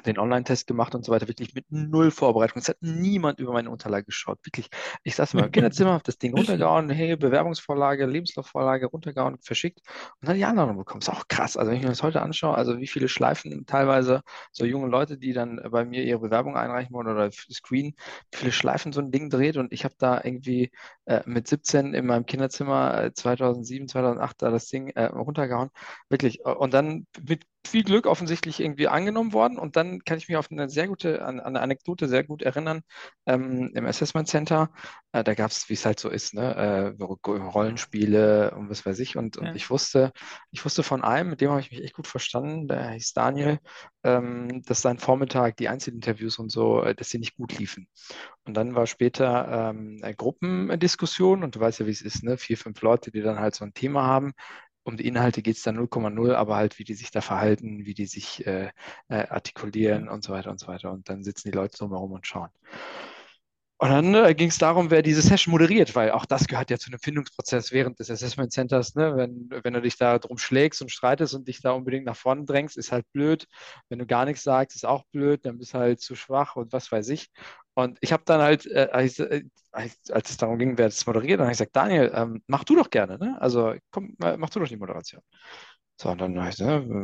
[0.07, 2.61] den Online-Test gemacht und so weiter, wirklich mit null Vorbereitung.
[2.61, 4.39] Es hat niemand über meine Unterlage geschaut.
[4.45, 4.69] Wirklich.
[5.03, 9.81] Ich saß in meinem Kinderzimmer, habe das Ding runtergehauen, hey, Bewerbungsvorlage, Lebenslaufvorlage runtergehauen, verschickt
[10.21, 11.01] und dann die Anladung bekommen.
[11.01, 11.57] Ist auch krass.
[11.57, 15.19] Also wenn ich mir das heute anschaue, also wie viele Schleifen teilweise so junge Leute,
[15.19, 17.95] die dann bei mir ihre Bewerbung einreichen wollen oder Screen,
[18.31, 20.71] wie viele Schleifen so ein Ding dreht und ich habe da irgendwie
[21.07, 25.71] äh, mit 17 in meinem Kinderzimmer äh, 2007, 2008 da das Ding äh, runtergehauen.
[26.09, 26.45] Wirklich.
[26.45, 29.59] Und dann mit viel Glück offensichtlich irgendwie angenommen worden.
[29.59, 32.83] Und dann kann ich mich auf eine sehr gute, an, eine Anekdote sehr gut erinnern.
[33.27, 34.71] Ähm, Im Assessment Center,
[35.13, 38.99] äh, da gab es, wie es halt so ist, ne, äh, Rollenspiele und was weiß
[38.99, 39.17] ich.
[39.17, 39.43] Und, ja.
[39.43, 40.13] und, ich wusste,
[40.51, 43.59] ich wusste von einem, mit dem habe ich mich echt gut verstanden, der hieß Daniel,
[44.03, 47.87] ähm, dass sein Vormittag die Einzelinterviews und so, äh, dass sie nicht gut liefen.
[48.45, 52.37] Und dann war später ähm, eine Gruppendiskussion und du weißt ja, wie es ist, ne?
[52.39, 54.33] Vier, fünf Leute, die dann halt so ein Thema haben
[54.85, 57.95] um die Inhalte geht es dann 0,0, aber halt, wie die sich da verhalten, wie
[57.95, 58.71] die sich äh,
[59.09, 60.93] äh, artikulieren und so weiter und so weiter.
[60.93, 62.51] Und dann sitzen die Leute drumherum und schauen.
[63.83, 66.79] Und dann äh, ging es darum, wer diese Session moderiert, weil auch das gehört ja
[66.79, 68.95] zu einem Findungsprozess während des Assessment Centers.
[68.95, 69.17] Ne?
[69.17, 72.45] Wenn, wenn du dich da drum schlägst und streitest und dich da unbedingt nach vorne
[72.45, 73.49] drängst, ist halt blöd.
[73.89, 76.73] Wenn du gar nichts sagst, ist auch blöd, dann bist du halt zu schwach und
[76.73, 77.31] was weiß ich.
[77.75, 81.41] Und ich habe dann halt, äh, als, äh, als, es darum ging, wer das moderiert,
[81.41, 83.37] dann habe ich gesagt, Daniel, ähm, mach du doch gerne, ne?
[83.41, 85.23] Also komm, mach du doch die Moderation.
[86.01, 86.51] So, und dann ne,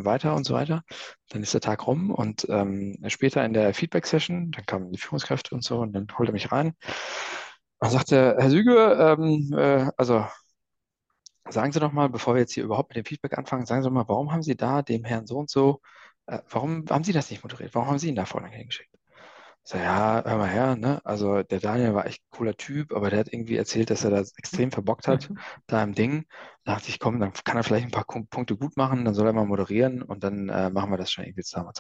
[0.04, 0.83] weiter und so weiter.
[1.31, 5.54] Dann ist der Tag rum und ähm, später in der Feedback-Session, dann kamen die Führungskräfte
[5.54, 6.74] und so und dann holt er mich rein.
[7.81, 8.74] Dann sagte Herr Süge,
[9.18, 10.24] ähm, äh, also
[11.48, 13.88] sagen Sie doch mal, bevor wir jetzt hier überhaupt mit dem Feedback anfangen, sagen Sie
[13.88, 15.81] doch mal, warum haben Sie da dem Herrn so und so,
[16.26, 17.74] äh, warum haben Sie das nicht moderiert?
[17.74, 18.97] Warum haben Sie ihn da vorne hingeschickt?
[19.70, 20.98] So, ja, hör mal her, ne?
[21.04, 24.09] Also der Daniel war echt ein cooler Typ, aber der hat irgendwie erzählt, dass er
[24.09, 25.28] das extrem verbockt hat,
[25.66, 26.24] da im Ding.
[26.64, 29.26] Da dachte ich, komm, dann kann er vielleicht ein paar Punkte gut machen, dann soll
[29.26, 31.70] er mal moderieren und dann äh, machen wir das schon irgendwie zusammen.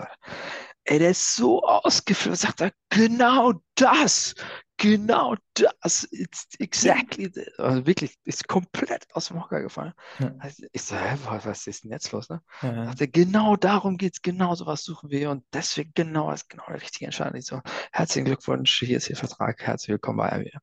[0.84, 4.34] Ey, der ist so ausgeflippt, sagt er, genau das,
[4.78, 7.58] genau das, it's exactly this.
[7.58, 9.92] Also wirklich, ist komplett aus dem Hocker gefallen.
[10.18, 10.32] Ja.
[10.38, 12.30] Also ich so, hä, was ist denn jetzt los?
[12.30, 12.40] Ne?
[12.62, 12.92] Ja.
[12.98, 16.80] Er, genau darum geht es, genau sowas suchen wir und deswegen genau ist genau der
[16.80, 17.36] richtige Entscheidung.
[17.36, 17.60] Ich so,
[17.92, 20.60] herzlichen Glückwunsch, hier ist Ihr Vertrag, herzlich willkommen bei IBM.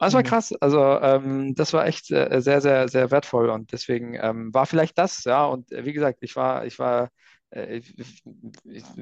[0.00, 0.54] Das war krass.
[0.60, 4.96] Also ähm, das war echt äh, sehr, sehr, sehr wertvoll und deswegen ähm, war vielleicht
[4.96, 5.44] das, ja.
[5.44, 7.10] Und äh, wie gesagt, ich war, ich war
[7.52, 8.22] ich, ich,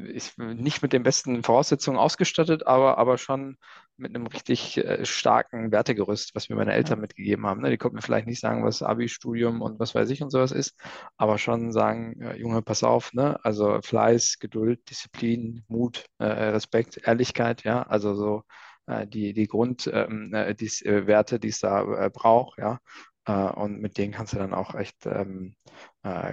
[0.05, 3.59] ich, nicht mit den besten Voraussetzungen ausgestattet, aber, aber schon
[3.99, 7.61] mit einem richtig äh, starken Wertegerüst, was mir meine Eltern mitgegeben haben.
[7.61, 7.71] Ne?
[7.71, 10.81] Die konnten mir vielleicht nicht sagen, was Abi-Studium und was weiß ich und sowas ist,
[11.17, 13.39] aber schon sagen, Junge, pass auf, ne?
[13.45, 18.45] Also Fleiß, Geduld, Disziplin, Mut, äh, Respekt, Ehrlichkeit, ja, also so
[18.87, 22.81] äh, die, die Grundwerte, ähm, äh, die es da äh, braucht, ja.
[23.27, 25.55] und mit denen kannst du dann auch echt, ähm,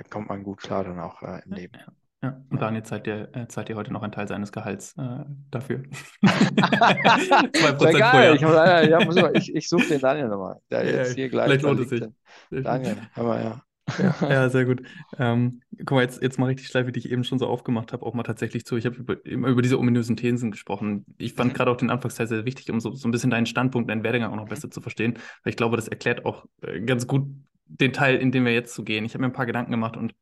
[0.10, 1.74] kommt man gut klar dann auch im Leben.
[1.76, 1.92] Ja.
[2.26, 5.26] Ja, und Daniel zahlt dir, äh, zahlt dir heute noch einen Teil seines Gehalts äh,
[5.52, 5.84] dafür.
[6.24, 8.36] 2% Sehr geil.
[8.36, 10.60] Ich, ja, muss mal, ich, ich suche den Daniel nochmal.
[10.72, 11.46] Der ja, jetzt hier gleich.
[11.46, 12.04] Vielleicht lohnt es sich.
[12.50, 13.62] Daniel, mal, ja.
[14.00, 14.82] Ja, ja, sehr gut.
[15.20, 18.04] Ähm, guck mal, jetzt, jetzt mal richtig schleife, wie ich eben schon so aufgemacht habe,
[18.04, 18.76] auch mal tatsächlich zu.
[18.76, 21.06] Ich habe über, immer über diese ominösen Thesen gesprochen.
[21.20, 21.58] Ich fand mhm.
[21.58, 24.32] gerade auch den Anfangsteil sehr wichtig, um so, so ein bisschen deinen Standpunkt, deinen Werdegang
[24.32, 25.20] auch noch besser zu verstehen.
[25.44, 27.28] Weil ich glaube, das erklärt auch äh, ganz gut
[27.68, 29.06] den Teil, in den wir jetzt zu gehen.
[29.06, 30.16] Ich habe mir ein paar Gedanken gemacht und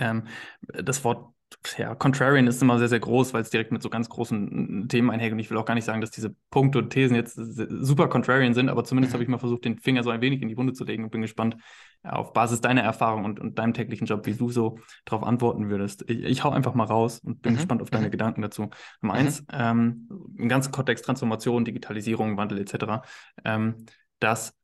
[0.00, 0.24] ähm,
[0.62, 1.32] das Wort
[1.76, 5.10] ja, Contrarian ist immer sehr, sehr groß, weil es direkt mit so ganz großen Themen
[5.10, 5.34] einhergeht.
[5.34, 8.54] Und ich will auch gar nicht sagen, dass diese Punkte und Thesen jetzt super Contrarian
[8.54, 10.72] sind, aber zumindest habe ich mal versucht, den Finger so ein wenig in die Wunde
[10.72, 11.56] zu legen und bin gespannt
[12.04, 15.68] ja, auf Basis deiner Erfahrung und, und deinem täglichen Job, wie du so darauf antworten
[15.68, 16.04] würdest.
[16.08, 17.56] Ich, ich hau einfach mal raus und bin mhm.
[17.56, 18.12] gespannt auf deine mhm.
[18.12, 18.70] Gedanken dazu.
[19.02, 19.20] Nummer mhm.
[19.20, 23.02] eins, ähm, im ganzen Kontext Transformation, Digitalisierung, Wandel etc.,
[23.44, 23.86] ähm,
[24.20, 24.56] dass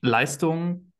[0.00, 0.91] Leistung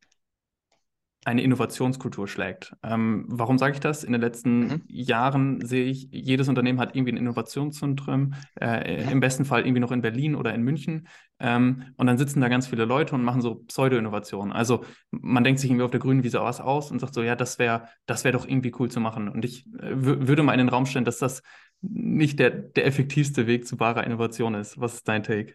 [1.25, 2.75] eine Innovationskultur schlägt.
[2.83, 4.03] Ähm, warum sage ich das?
[4.03, 4.83] In den letzten mhm.
[4.89, 9.93] Jahren sehe ich, jedes Unternehmen hat irgendwie ein Innovationszentrum, äh, im besten Fall irgendwie noch
[9.93, 11.07] in Berlin oder in München.
[11.39, 14.53] Ähm, und dann sitzen da ganz viele Leute und machen so Pseudo-Innovationen.
[14.53, 17.37] Also man denkt sich irgendwie auf der grünen Wiese was aus und sagt so, ja,
[17.37, 19.29] das wäre das wäre doch irgendwie cool zu machen.
[19.29, 21.43] Und ich äh, würde mal in den Raum stellen, dass das
[21.83, 24.81] nicht der, der effektivste Weg zu wahrer Innovation ist.
[24.81, 25.55] Was ist dein Take?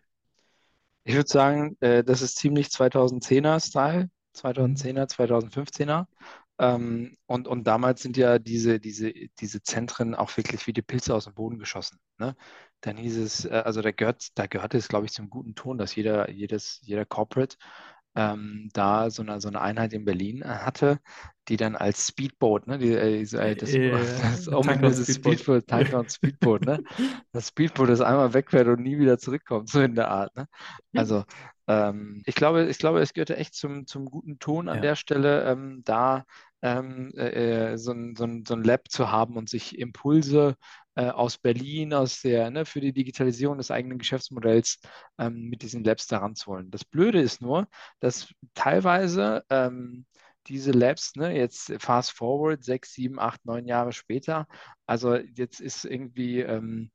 [1.04, 4.10] Ich würde sagen, äh, das ist ziemlich 2010er-Style.
[4.38, 6.06] 2010er, 2015er.
[6.60, 11.14] Ähm, und, und damals sind ja diese, diese, diese Zentren auch wirklich wie die Pilze
[11.14, 12.00] aus dem Boden geschossen.
[12.18, 12.36] Ne?
[12.82, 15.78] Dann hieß es, äh, also da gehört, da gehörte es, glaube ich, zum guten Ton,
[15.78, 17.58] dass jeder, jedes, jeder Corporate
[18.18, 21.00] ähm, da so eine, so eine Einheit in Berlin äh, hatte,
[21.50, 26.66] die dann als Speedboat, ne, die, äh, äh das, yeah, das ominöse Speedboat, Speedboat Speedboat,
[26.66, 26.84] ne?
[27.32, 30.48] Das Speedboat, das einmal wegfährt und nie wieder zurückkommt, so in der Art, ne?
[30.96, 31.26] Also
[31.68, 34.82] ähm, ich glaube, ich glaube, es gehörte echt zum, zum guten Ton an ja.
[34.82, 36.26] der Stelle, ähm, da
[36.64, 40.56] ähm, äh, äh, so, ein, so, ein, so ein Lab zu haben und sich Impulse
[40.98, 44.80] äh, aus Berlin, aus der, ne, für die Digitalisierung des eigenen Geschäftsmodells
[45.20, 46.72] ähm, mit diesen Labs daran zu holen.
[46.72, 47.68] Das Blöde ist nur,
[48.00, 50.06] dass teilweise ähm,
[50.48, 54.48] diese Labs, ne, jetzt fast forward, sechs, sieben, acht, neun Jahre später,
[54.88, 56.90] also jetzt ist irgendwie ähm,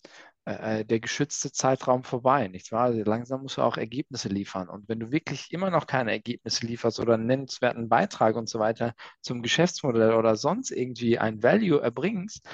[0.44, 2.86] äh, äh, der geschützte Zeitraum vorbei, nicht wahr?
[2.86, 4.68] Also langsam musst du auch Ergebnisse liefern.
[4.68, 8.58] Und wenn du wirklich immer noch keine Ergebnisse lieferst oder einen nennenswerten Beitrag und so
[8.58, 12.44] weiter zum Geschäftsmodell oder sonst irgendwie ein Value erbringst,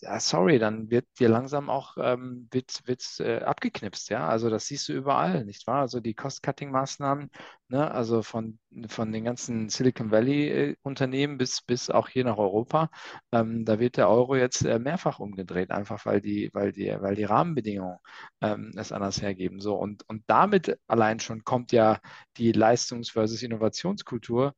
[0.00, 4.28] ja, sorry, dann wird dir langsam auch ähm, wird, wird, äh, abgeknipst, ja.
[4.28, 5.82] Also das siehst du überall, nicht wahr?
[5.82, 7.30] Also die Cost-Cutting-Maßnahmen,
[7.68, 12.90] ne, also von, von den ganzen Silicon Valley-Unternehmen bis, bis auch hier nach Europa,
[13.32, 17.14] ähm, da wird der Euro jetzt äh, mehrfach umgedreht, einfach weil die, weil die, weil
[17.16, 17.98] die Rahmenbedingungen
[18.40, 19.60] ähm, es anders hergeben.
[19.60, 22.00] So, und, und damit allein schon kommt ja
[22.36, 24.54] die Leistungs- versus Innovationskultur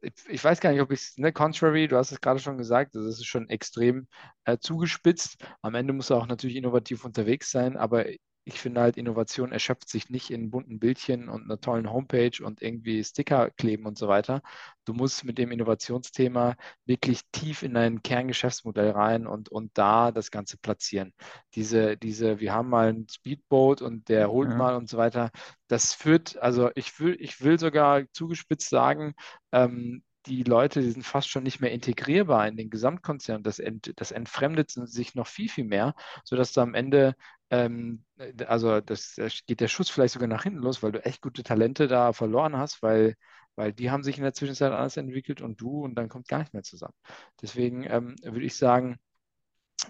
[0.00, 2.58] ich, ich, weiß gar nicht, ob ich es, ne, contrary, du hast es gerade schon
[2.58, 4.06] gesagt, das ist schon extrem
[4.44, 5.36] äh, zugespitzt.
[5.62, 8.06] Am Ende muss er auch natürlich innovativ unterwegs sein, aber
[8.48, 12.62] ich finde halt, Innovation erschöpft sich nicht in bunten Bildchen und einer tollen Homepage und
[12.62, 14.40] irgendwie Sticker kleben und so weiter.
[14.86, 16.56] Du musst mit dem Innovationsthema
[16.86, 21.12] wirklich tief in dein Kerngeschäftsmodell rein und, und da das Ganze platzieren.
[21.56, 24.56] Diese, diese, wir haben mal ein Speedboat und der holt ja.
[24.56, 25.30] mal und so weiter.
[25.66, 29.12] Das führt, also ich will, ich will sogar zugespitzt sagen,
[29.52, 33.42] ähm, die Leute, die sind fast schon nicht mehr integrierbar in den Gesamtkonzern.
[33.42, 37.14] Das, ent, das entfremdet sich noch viel, viel mehr, sodass du am Ende,
[37.50, 38.04] ähm,
[38.46, 41.42] also das, das geht der Schuss vielleicht sogar nach hinten los, weil du echt gute
[41.42, 43.14] Talente da verloren hast, weil,
[43.56, 46.38] weil die haben sich in der Zwischenzeit anders entwickelt und du und dann kommt gar
[46.40, 46.94] nicht mehr zusammen.
[47.42, 48.98] Deswegen ähm, würde ich sagen,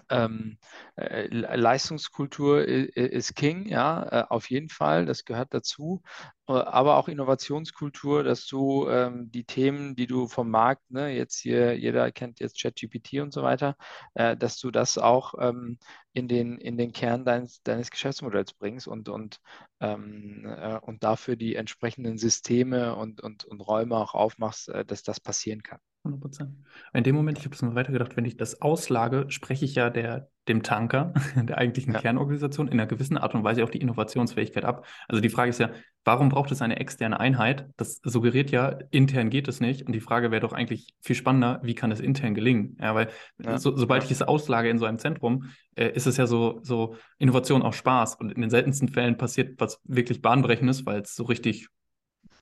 [0.09, 0.57] ähm,
[0.95, 6.01] äh, Leistungskultur ist King, ja, äh, auf jeden Fall, das gehört dazu.
[6.47, 11.37] Äh, aber auch Innovationskultur, dass du ähm, die Themen, die du vom Markt, ne, jetzt
[11.39, 13.75] hier, jeder kennt jetzt ChatGPT und so weiter,
[14.13, 15.79] äh, dass du das auch ähm,
[16.13, 19.39] in, den, in den Kern deines, deines Geschäftsmodells bringst und, und,
[19.79, 25.03] ähm, äh, und dafür die entsprechenden Systeme und, und, und Räume auch aufmachst, äh, dass
[25.03, 25.79] das passieren kann.
[26.03, 26.55] 100 Prozent.
[26.93, 29.89] In dem Moment, ich habe das mal weitergedacht, wenn ich das auslage, spreche ich ja
[29.89, 31.99] der, dem Tanker, der eigentlichen ja.
[31.99, 34.85] Kernorganisation, in einer gewissen Art und Weise auch die Innovationsfähigkeit ab.
[35.09, 35.71] Also die Frage ist ja,
[36.05, 37.69] warum braucht es eine externe Einheit?
[37.75, 39.85] Das suggeriert ja, intern geht es nicht.
[39.85, 42.77] Und die Frage wäre doch eigentlich viel spannender, wie kann es intern gelingen?
[42.79, 43.57] Ja, weil ja.
[43.57, 46.95] So, sobald ich es auslage in so einem Zentrum, äh, ist es ja so, so
[47.17, 48.15] Innovation auch Spaß.
[48.15, 51.67] Und in den seltensten Fällen passiert was wirklich Bahnbrechendes, weil es so richtig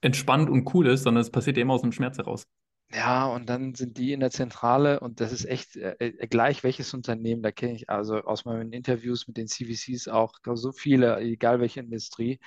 [0.02, 2.46] entspannt und cool ist, sondern es passiert ja immer aus dem Schmerz heraus.
[2.94, 6.64] Ja, und dann sind die in der Zentrale und das ist echt äh, äh gleich
[6.64, 11.20] welches Unternehmen, da kenne ich also aus meinen Interviews mit den CVCs auch so viele,
[11.20, 12.40] egal welche Industrie,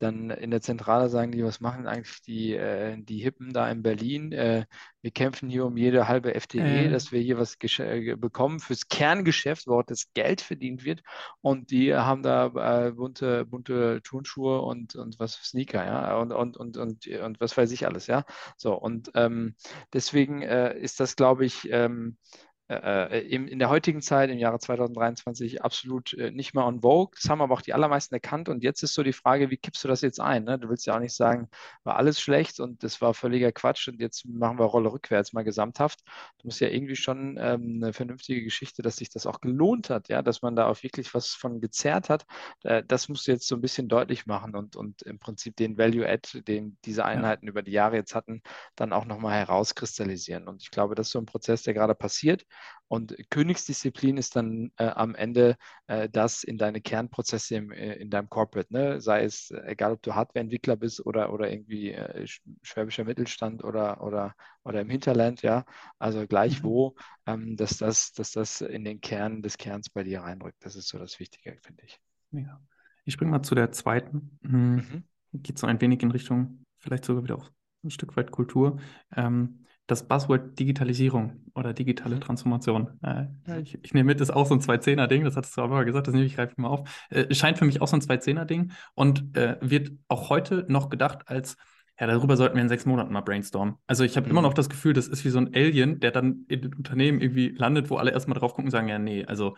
[0.00, 3.82] dann in der Zentrale sagen die, was machen eigentlich die, äh, die Hippen da in
[3.82, 4.32] Berlin?
[4.32, 4.64] Äh,
[5.02, 6.90] wir kämpfen hier um jede halbe FTE, äh.
[6.90, 11.02] dass wir hier was äh, bekommen fürs Kerngeschäft, wo das Geld verdient wird.
[11.42, 16.56] Und die haben da äh, bunte, bunte Turnschuhe und, und was Sneaker, ja, und, und,
[16.56, 18.24] und, und, und was weiß ich alles, ja.
[18.56, 19.54] So, und ähm,
[19.92, 24.38] deswegen äh, ist das, glaube ich, ähm, äh, äh, in, in der heutigen Zeit, im
[24.38, 27.14] Jahre 2023, absolut äh, nicht mehr on vogue.
[27.14, 28.48] Das haben aber auch die allermeisten erkannt.
[28.48, 30.44] Und jetzt ist so die Frage, wie kippst du das jetzt ein?
[30.44, 30.58] Ne?
[30.58, 31.48] Du willst ja auch nicht sagen,
[31.84, 35.42] war alles schlecht und das war völliger Quatsch und jetzt machen wir Rolle rückwärts mal
[35.42, 36.00] gesamthaft.
[36.38, 40.08] Du musst ja irgendwie schon ähm, eine vernünftige Geschichte, dass sich das auch gelohnt hat,
[40.08, 42.24] ja, dass man da auch wirklich was von gezerrt hat.
[42.62, 45.76] Äh, das musst du jetzt so ein bisschen deutlich machen und, und im Prinzip den
[45.76, 47.50] Value-Add, den diese Einheiten ja.
[47.50, 48.42] über die Jahre jetzt hatten,
[48.76, 50.48] dann auch nochmal herauskristallisieren.
[50.48, 52.44] Und ich glaube, das ist so ein Prozess, der gerade passiert.
[52.88, 58.10] Und Königsdisziplin ist dann äh, am Ende äh, das in deine Kernprozesse im, äh, in
[58.10, 59.00] deinem Corporate, ne?
[59.00, 62.26] sei es äh, egal, ob du Hardwareentwickler bist oder, oder irgendwie äh,
[62.62, 65.64] schwäbischer Mittelstand oder, oder, oder im Hinterland, ja,
[65.98, 66.66] also gleich mhm.
[66.66, 66.96] wo,
[67.26, 70.64] ähm, dass, das, dass das in den Kern des Kerns bei dir reinrückt.
[70.64, 72.00] Das ist so das Wichtige, finde ich.
[72.32, 72.60] Ja.
[73.04, 74.38] Ich springe mal zu der zweiten.
[74.42, 75.04] Hm, mhm.
[75.32, 77.50] Geht so ein wenig in Richtung, vielleicht sogar wieder auch
[77.84, 78.80] ein Stück weit Kultur.
[79.14, 79.59] Ähm,
[79.90, 82.20] das Buzzword Digitalisierung oder digitale mhm.
[82.20, 82.98] Transformation.
[83.02, 86.06] Äh, ich, ich, nehme mit, ist auch so ein 2-10er-Ding, das hattest du aber gesagt,
[86.06, 87.06] das nehme ich, greife ich mal auf.
[87.10, 91.28] Äh, scheint für mich auch so ein 2-10er-Ding und äh, wird auch heute noch gedacht
[91.28, 91.56] als,
[91.98, 93.74] ja, darüber sollten wir in sechs Monaten mal brainstormen.
[93.86, 94.32] Also ich habe mhm.
[94.32, 97.20] immer noch das Gefühl, das ist wie so ein Alien, der dann in den Unternehmen
[97.20, 99.56] irgendwie landet, wo alle erstmal drauf gucken und sagen, ja, nee, also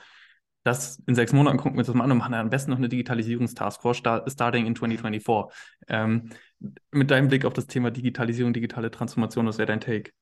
[0.65, 2.79] das in sechs Monaten gucken wir uns das mal an und machen am besten noch
[2.79, 5.57] eine Digitalisierungstaskforce starting in 2024.
[5.89, 6.31] Ähm,
[6.93, 10.13] mit deinem Blick auf das Thema Digitalisierung, digitale Transformation, was wäre dein Take?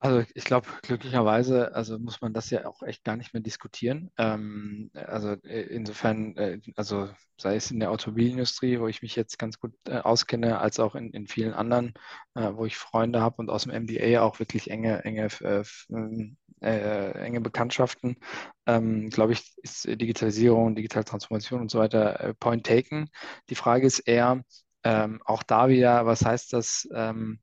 [0.00, 4.10] Also ich glaube, glücklicherweise, also muss man das ja auch echt gar nicht mehr diskutieren.
[4.16, 9.38] Ähm, also äh, insofern, äh, also sei es in der Automobilindustrie, wo ich mich jetzt
[9.40, 11.94] ganz gut äh, auskenne, als auch in, in vielen anderen,
[12.36, 15.64] äh, wo ich Freunde habe und aus dem MBA auch wirklich enge, enge, äh,
[16.60, 18.16] äh, enge Bekanntschaften,
[18.66, 23.10] ähm, glaube ich, ist Digitalisierung, digitale Transformation und so weiter point taken.
[23.50, 24.42] Die Frage ist eher,
[24.84, 26.88] ähm, auch da wieder, was heißt das?
[26.94, 27.40] Ähm,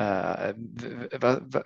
[0.00, 0.54] äh,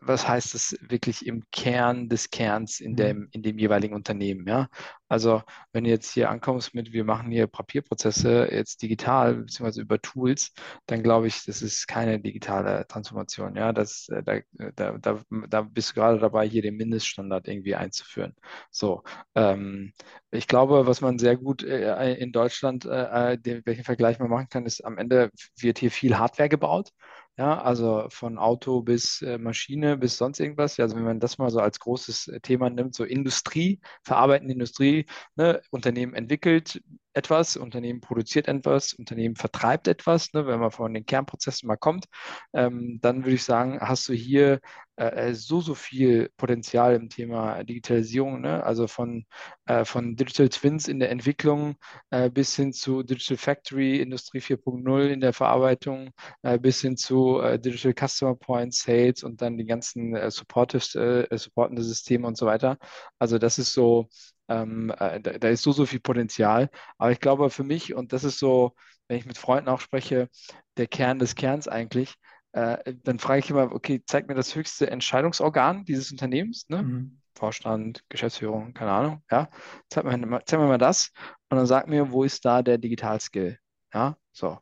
[0.01, 2.97] was heißt das wirklich im Kern des Kerns in mhm.
[2.97, 4.69] dem, in dem jeweiligen Unternehmen, ja?
[5.07, 5.43] Also
[5.73, 10.53] wenn du jetzt hier ankommst mit, wir machen hier Papierprozesse jetzt digital, beziehungsweise über Tools,
[10.87, 13.73] dann glaube ich, das ist keine digitale Transformation, ja?
[13.73, 14.41] Das, äh, da,
[14.75, 18.35] da, da, da bist du gerade dabei, hier den Mindeststandard irgendwie einzuführen.
[18.73, 19.05] So,
[19.37, 19.93] ähm,
[20.33, 24.49] ich glaube, was man sehr gut äh, in Deutschland, äh, den, welchen Vergleich man machen
[24.49, 26.91] kann, ist am Ende wird hier viel Hardware gebaut.
[27.37, 30.77] Ja, also von Auto bis äh, Maschine bis sonst irgendwas.
[30.77, 34.53] Ja, also wenn man das mal so als großes äh, Thema nimmt, so Industrie, verarbeitende
[34.55, 36.81] Industrie, ne, Unternehmen entwickelt
[37.15, 42.07] etwas, Unternehmen produziert etwas, Unternehmen vertreibt etwas, ne, wenn man von den Kernprozessen mal kommt,
[42.53, 44.61] ähm, dann würde ich sagen, hast du hier
[44.97, 48.63] äh, äh, so, so viel Potenzial im Thema Digitalisierung, ne?
[48.63, 49.27] also von,
[49.67, 51.77] äh, von Digital Twins in der Entwicklung
[52.11, 56.11] äh, bis hin zu Digital Factory, Industrie 4.0 in der Verarbeitung,
[56.43, 61.83] äh, bis hin zu äh, Digital Customer Points, Sales und dann die ganzen supportive, supportende
[61.83, 62.79] Systeme und so weiter.
[63.19, 64.09] Also das ist so,
[64.49, 66.71] ähm, da, da ist so, so viel Potenzial.
[66.99, 68.75] Aber ich glaube für mich, und das ist so,
[69.09, 70.29] wenn ich mit Freunden auch spreche,
[70.77, 72.15] der Kern des Kerns eigentlich,
[72.53, 76.83] äh, dann frage ich immer, okay, zeig mir das höchste Entscheidungsorgan dieses Unternehmens, ne?
[76.83, 77.21] Mhm.
[77.37, 79.49] Vorstand, Geschäftsführung, keine Ahnung, ja.
[79.89, 81.11] Zeig mir, zeig mir mal das
[81.49, 83.59] und dann sag mir, wo ist da der Digitalskill?
[83.93, 84.59] Ja, so.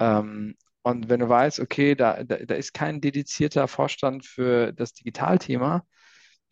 [0.00, 4.92] Ähm, und wenn du weißt, okay, da, da, da ist kein dedizierter Vorstand für das
[4.92, 5.84] Digitalthema,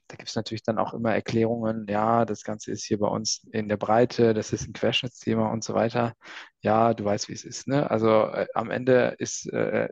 [0.09, 3.47] da gibt es natürlich dann auch immer Erklärungen, ja, das Ganze ist hier bei uns
[3.53, 6.15] in der Breite, das ist ein Querschnittsthema und so weiter.
[6.61, 7.69] Ja, du weißt, wie es ist.
[7.69, 7.91] Ne?
[7.91, 9.89] Also äh, am Ende ist, äh,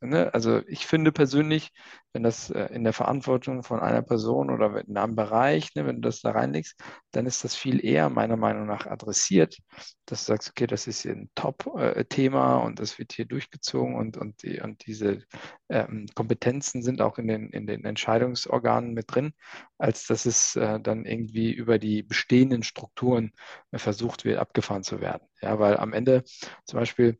[0.00, 0.32] ne?
[0.32, 1.72] also ich finde persönlich,
[2.14, 5.96] wenn das äh, in der Verantwortung von einer Person oder in einem Bereich, ne, wenn
[5.96, 9.58] du das da reinlegst, dann ist das viel eher meiner Meinung nach adressiert,
[10.06, 14.16] dass du sagst, okay, das ist hier ein Top-Thema und das wird hier durchgezogen und,
[14.16, 15.22] und, die, und diese
[15.68, 19.34] ähm, Kompetenzen sind auch in den, in den Entscheidungsorganen mit drin,
[19.78, 23.32] als dass es äh, dann irgendwie über die bestehenden Strukturen
[23.70, 25.28] äh, versucht wird, abgefahren zu werden.
[25.40, 26.24] Ja, weil am Ende
[26.64, 27.18] zum Beispiel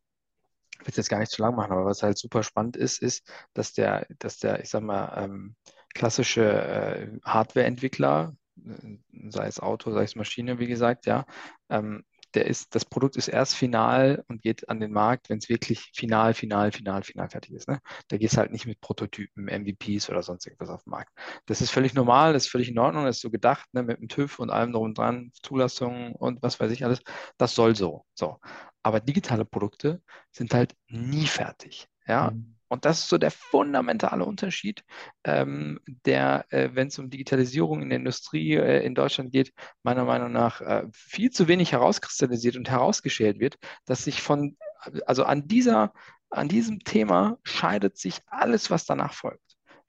[0.81, 3.01] ich will es jetzt gar nicht zu lang machen, aber was halt super spannend ist,
[3.01, 5.57] ist, dass der, dass der, ich sag mal, ähm,
[5.95, 8.99] klassische äh, Hardware-Entwickler, äh,
[9.31, 11.25] sei es Auto, sei es Maschine, wie gesagt, ja,
[11.71, 12.05] ähm,
[12.37, 15.91] der ist, das Produkt ist erst final und geht an den Markt, wenn es wirklich
[15.95, 17.69] final, final, final, final fertig ist.
[17.69, 17.81] Ne?
[18.09, 21.13] Da geht es halt nicht mit Prototypen, MVPs oder sonst irgendwas auf den Markt.
[21.47, 23.83] Das ist völlig normal, das ist völlig in Ordnung, das ist so gedacht, ne?
[23.83, 27.01] mit dem TÜV und allem drum und dran, Zulassungen und was weiß ich alles.
[27.39, 28.05] Das soll so.
[28.15, 28.39] So.
[28.83, 31.89] Aber digitale Produkte sind halt nie fertig.
[32.07, 32.56] Ja, mhm.
[32.69, 34.85] Und das ist so der fundamentale Unterschied,
[35.25, 39.53] ähm, der, äh, wenn es um Digitalisierung in der Industrie äh, in Deutschland geht,
[39.83, 44.57] meiner Meinung nach äh, viel zu wenig herauskristallisiert und herausgeschält wird, dass sich von,
[45.07, 45.93] also an dieser,
[46.31, 49.46] an diesem Thema scheidet sich alles, was danach folgt.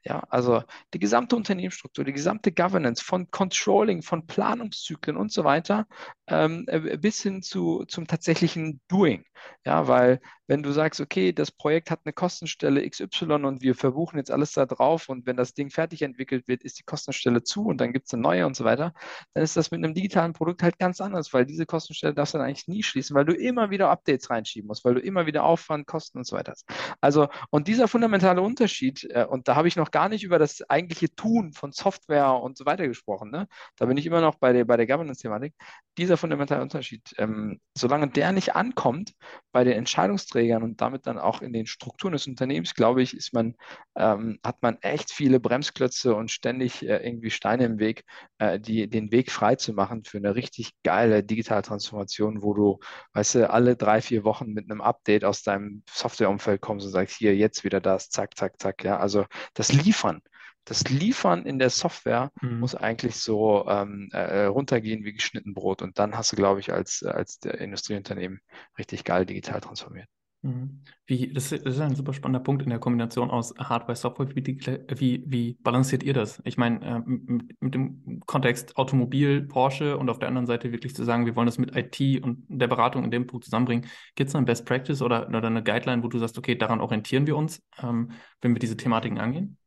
[0.08, 5.86] Ja, also die gesamte Unternehmensstruktur, die gesamte Governance von Controlling, von Planungszyklen und so weiter
[6.28, 9.26] ähm, äh, bis hin zu, zum tatsächlichen Doing.
[9.66, 14.18] Ja, weil wenn du sagst, okay, das Projekt hat eine Kostenstelle XY und wir verbuchen
[14.18, 17.66] jetzt alles da drauf und wenn das Ding fertig entwickelt wird, ist die Kostenstelle zu
[17.66, 18.94] und dann gibt es eine neue und so weiter,
[19.34, 22.38] dann ist das mit einem digitalen Produkt halt ganz anders, weil diese Kostenstelle darfst du
[22.38, 25.44] dann eigentlich nie schließen, weil du immer wieder Updates reinschieben musst, weil du immer wieder
[25.44, 26.66] Aufwand, Kosten und so weiter hast.
[27.02, 30.62] Also, und dieser fundamentale Unterschied, äh, und da habe ich noch gar nicht über das
[30.70, 33.48] eigentliche Tun von Software und so weiter gesprochen, ne?
[33.78, 35.56] da bin ich immer noch bei der, bei der Governance-Thematik,
[35.98, 39.14] dieser fundamentale Unterschied, ähm, solange der nicht ankommt
[39.52, 43.34] bei den Entscheidungsträgern und damit dann auch in den Strukturen des Unternehmens, glaube ich, ist
[43.34, 43.56] man,
[43.96, 48.04] ähm, hat man echt viele Bremsklötze und ständig äh, irgendwie Steine im Weg,
[48.38, 52.80] äh, die, den Weg frei zu machen für eine richtig geile Digitaltransformation, wo du,
[53.14, 57.18] weißt du, alle drei, vier Wochen mit einem Update aus deinem Softwareumfeld kommst und sagst,
[57.18, 60.22] hier, jetzt wieder das, zack, zack, zack, ja, also das Liefern
[60.68, 62.60] das Liefern in der Software mhm.
[62.60, 65.82] muss eigentlich so ähm, äh, runtergehen wie geschnitten Brot.
[65.82, 68.42] Und dann hast du, glaube ich, als, als Industrieunternehmen
[68.78, 70.10] richtig geil digital transformiert.
[70.42, 70.82] Mhm.
[71.06, 74.36] Wie, das, ist ein super spannender Punkt in der Kombination aus Hardware, Software.
[74.36, 76.42] Wie, wie, wie balanciert ihr das?
[76.44, 80.94] Ich meine, äh, mit, mit, dem Kontext Automobil, Porsche und auf der anderen Seite wirklich
[80.94, 83.90] zu sagen, wir wollen das mit IT und der Beratung in dem Punkt zusammenbringen.
[84.16, 86.82] Gibt es da ein Best Practice oder, oder eine Guideline, wo du sagst, okay, daran
[86.82, 89.58] orientieren wir uns, ähm, wenn wir diese Thematiken angehen?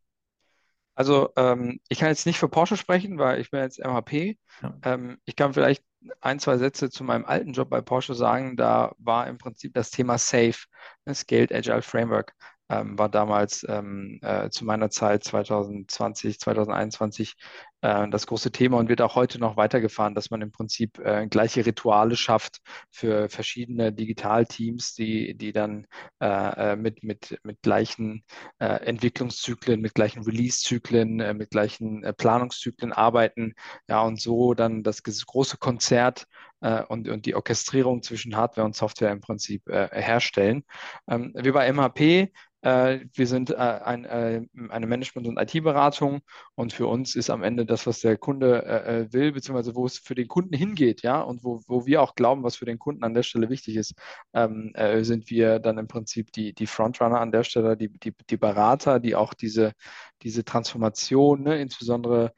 [1.00, 4.36] Also ähm, ich kann jetzt nicht für Porsche sprechen, weil ich bin jetzt MHP.
[4.60, 4.74] Ja.
[4.82, 5.82] Ähm, ich kann vielleicht
[6.20, 8.54] ein, zwei Sätze zu meinem alten Job bei Porsche sagen.
[8.54, 10.66] Da war im Prinzip das Thema SAFE,
[11.06, 12.34] ne, Scaled Agile Framework,
[12.68, 17.34] ähm, war damals ähm, äh, zu meiner Zeit 2020, 2021 äh,
[17.81, 21.64] das große Thema und wird auch heute noch weitergefahren, dass man im Prinzip äh, gleiche
[21.64, 25.87] Rituale schafft für verschiedene Digitalteams, die, die dann
[26.21, 28.25] äh, äh mit, mit, mit gleichen
[28.59, 33.55] äh, Entwicklungszyklen, mit gleichen Release-Zyklen, mit gleichen Planungszyklen arbeiten.
[33.88, 36.27] Ja, und so dann das große Konzert
[36.61, 40.64] und, und die Orchestrierung zwischen Hardware und Software im Prinzip herstellen.
[41.09, 42.31] Ähm, wir bei MHP
[42.62, 46.20] äh, wir sind äh, ein, äh, eine Management- und IT-Beratung
[46.55, 50.14] und für uns ist am Ende das, was der Kunde will, beziehungsweise wo es für
[50.14, 53.14] den Kunden hingeht, ja, und wo, wo wir auch glauben, was für den Kunden an
[53.14, 53.94] der Stelle wichtig ist,
[54.35, 58.37] ähm, sind wir dann im Prinzip die, die Frontrunner an der Stelle, die, die, die
[58.37, 59.73] Berater, die auch diese,
[60.23, 62.33] diese Transformation, ne, insbesondere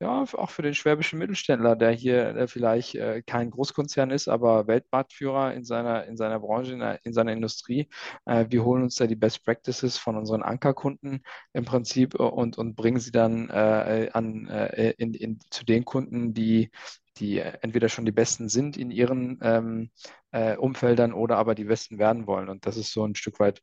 [0.00, 4.68] ja, auch für den schwäbischen Mittelständler, der hier der vielleicht äh, kein Großkonzern ist, aber
[4.68, 7.88] Weltmarktführer in seiner, in seiner Branche, in, der, in seiner Industrie.
[8.24, 12.58] Äh, wir holen uns da die Best Practices von unseren Ankerkunden im Prinzip äh, und,
[12.58, 16.70] und bringen sie dann äh, an, äh, in, in, zu den Kunden, die,
[17.16, 19.90] die entweder schon die Besten sind in ihren ähm,
[20.30, 22.48] äh, Umfeldern oder aber die Besten werden wollen.
[22.48, 23.62] Und das ist so ein Stück weit,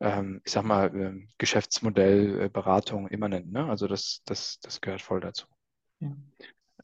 [0.00, 3.52] ähm, ich sag mal, äh, Geschäftsmodell, äh, Beratung immanent.
[3.52, 3.66] Ne?
[3.68, 5.46] Also das, das, das gehört voll dazu.
[6.04, 6.16] Ja.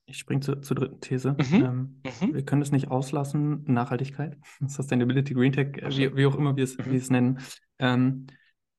[0.07, 1.37] Ich springe zu, zur dritten These.
[1.39, 1.55] Mhm.
[1.55, 2.35] Ähm, mhm.
[2.35, 6.77] Wir können es nicht auslassen, Nachhaltigkeit, Sustainability, Green Tech, wie, wie auch immer wir es,
[6.77, 6.85] mhm.
[6.87, 7.39] wir es nennen.
[7.79, 8.27] Ähm,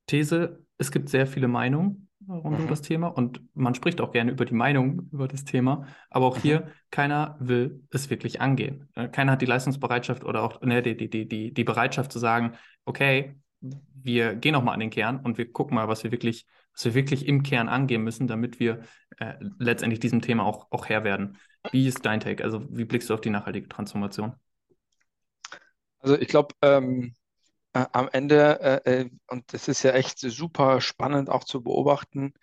[0.07, 2.67] These, es gibt sehr viele Meinungen rund um Mhm.
[2.67, 6.37] das Thema und man spricht auch gerne über die Meinung über das Thema, aber auch
[6.37, 6.41] Mhm.
[6.41, 8.87] hier, keiner will es wirklich angehen.
[8.95, 12.19] Äh, Keiner hat die Leistungsbereitschaft oder auch ne, die, die, die, die, die Bereitschaft zu
[12.19, 12.53] sagen,
[12.85, 13.35] okay,
[14.03, 16.45] wir gehen auch mal an den Kern und wir gucken mal, was wir wirklich,
[16.81, 18.81] was wir wirklich im Kern angehen müssen, damit wir
[19.19, 21.37] äh, letztendlich diesem Thema auch, auch Herr werden.
[21.71, 22.43] Wie ist dein Take?
[22.43, 24.33] Also wie blickst du auf die nachhaltige Transformation?
[25.99, 27.13] Also ich glaube, ähm,
[27.73, 32.33] äh, am Ende, äh, äh, und das ist ja echt super spannend auch zu beobachten,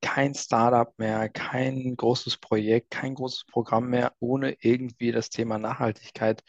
[0.00, 6.42] kein Startup mehr, kein großes Projekt, kein großes Programm mehr, ohne irgendwie das Thema Nachhaltigkeit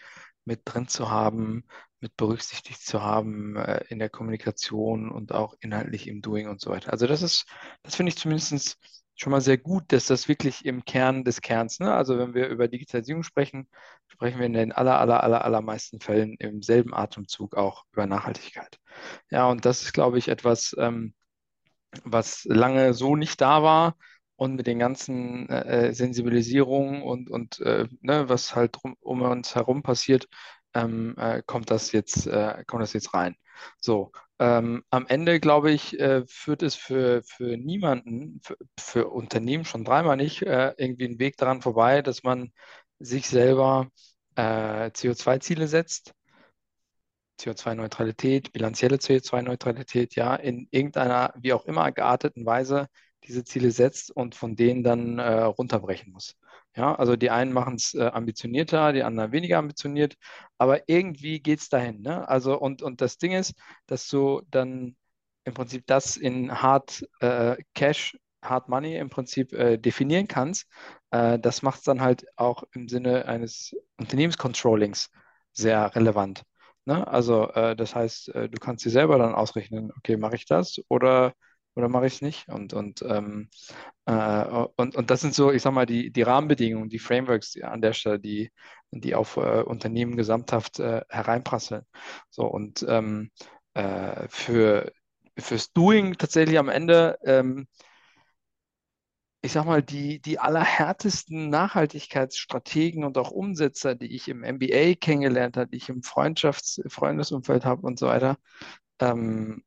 [0.46, 1.66] mit drin zu haben,
[2.06, 6.70] mit berücksichtigt zu haben, äh, in der Kommunikation und auch inhaltlich im Doing und so
[6.70, 6.92] weiter.
[6.92, 7.46] Also das ist,
[7.84, 8.78] das finde ich zumindest
[9.16, 11.94] schon mal sehr gut, dass das wirklich im Kern des Kerns, ne?
[11.96, 13.68] Also wenn wir über Digitalisierung sprechen,
[14.08, 18.78] sprechen wir in den aller, aller, aller, allermeisten Fällen im selben Atemzug auch über Nachhaltigkeit.
[19.32, 21.14] Ja, und das ist, glaube ich, etwas, ähm,
[22.04, 23.96] was lange so nicht da war
[24.36, 29.56] und mit den ganzen äh, Sensibilisierungen und, und äh, ne, was halt drum, um uns
[29.56, 30.28] herum passiert,
[30.76, 33.36] ähm, äh, kommt das jetzt, äh, kommt das jetzt rein.
[33.80, 39.66] So, ähm, am Ende, glaube ich, äh, führt es für, für niemanden, für, für Unternehmen
[39.66, 42.52] schon dreimal nicht, äh, irgendwie einen Weg daran vorbei, dass man
[43.00, 43.90] sich selber
[44.36, 46.14] äh, CO2-Ziele setzt
[47.40, 52.88] CO2-Neutralität, bilanzielle CO2-Neutralität, ja, in irgendeiner, wie auch immer gearteten Weise
[53.24, 56.36] diese Ziele setzt und von denen dann äh, runterbrechen muss.
[56.76, 60.16] Ja, also die einen machen es äh, ambitionierter, die anderen weniger ambitioniert,
[60.58, 62.02] aber irgendwie geht es dahin.
[62.02, 62.28] Ne?
[62.28, 63.54] Also, und, und das Ding ist,
[63.88, 64.98] dass du dann
[65.46, 70.68] im Prinzip das in Hard äh, Cash, Hard Money im Prinzip äh, definieren kannst.
[71.12, 75.10] Äh, das macht es dann halt auch im Sinne eines Unternehmenscontrollings
[75.54, 76.44] sehr relevant.
[76.86, 77.08] Ne?
[77.08, 80.82] Also äh, das heißt, äh, du kannst dir selber dann ausrechnen, okay, mache ich das
[80.90, 81.34] oder,
[81.76, 82.48] oder mache ich es nicht?
[82.50, 83.50] Und, und, ähm,
[84.06, 84.46] äh,
[84.76, 87.82] und, und das sind so, ich sag mal, die, die Rahmenbedingungen, die Frameworks die an
[87.82, 88.52] der Stelle, die,
[88.92, 91.84] die auf äh, Unternehmen gesamthaft äh, hereinprasseln.
[92.30, 93.32] So, und ähm,
[93.74, 94.92] äh, für,
[95.38, 97.68] fürs Doing tatsächlich am Ende ähm,
[99.46, 105.56] ich sag mal, die, die allerhärtesten Nachhaltigkeitsstrategen und auch Umsetzer, die ich im MBA kennengelernt
[105.56, 108.38] habe, die ich im Freundschafts-, Freundesumfeld habe und so weiter,
[109.00, 109.64] ähm,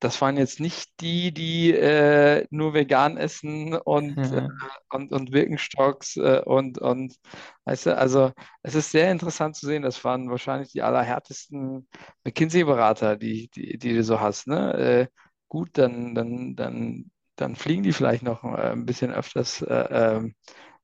[0.00, 4.68] das waren jetzt nicht die, die äh, nur vegan essen und, äh, Mhm.
[4.90, 7.16] und, und Birkenstocks äh, und, und,
[7.64, 8.32] weißt du, also
[8.62, 11.88] es ist sehr interessant zu sehen, das waren wahrscheinlich die allerhärtesten
[12.24, 14.74] McKinsey-Berater, die, die, die du so hast, ne?
[14.74, 15.06] Äh,
[15.48, 19.74] gut, dann, dann, dann, dann fliegen die vielleicht noch äh, ein bisschen öfters äh,
[20.16, 20.34] ähm,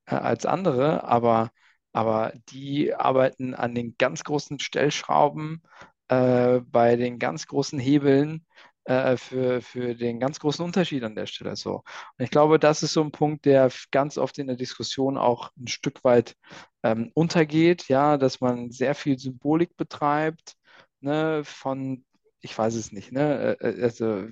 [0.06, 1.50] äh, als andere, aber,
[1.92, 5.62] aber die arbeiten an den ganz großen Stellschrauben,
[6.08, 8.46] äh, bei den ganz großen Hebeln
[8.84, 11.76] äh, für, für den ganz großen Unterschied an der Stelle so.
[12.18, 15.50] Und ich glaube, das ist so ein Punkt, der ganz oft in der Diskussion auch
[15.58, 16.34] ein Stück weit
[16.82, 20.54] ähm, untergeht, ja, dass man sehr viel Symbolik betreibt,
[21.00, 22.04] ne, von
[22.40, 23.56] ich weiß es nicht, ne?
[23.60, 24.26] Äh, äh, Also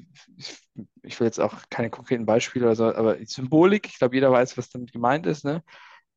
[1.03, 4.59] ich, will jetzt auch keine konkreten Beispiele oder so, aber Symbolik, ich glaube, jeder weiß,
[4.59, 5.63] was damit gemeint ist, ne?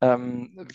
[0.02, 0.68] ähm,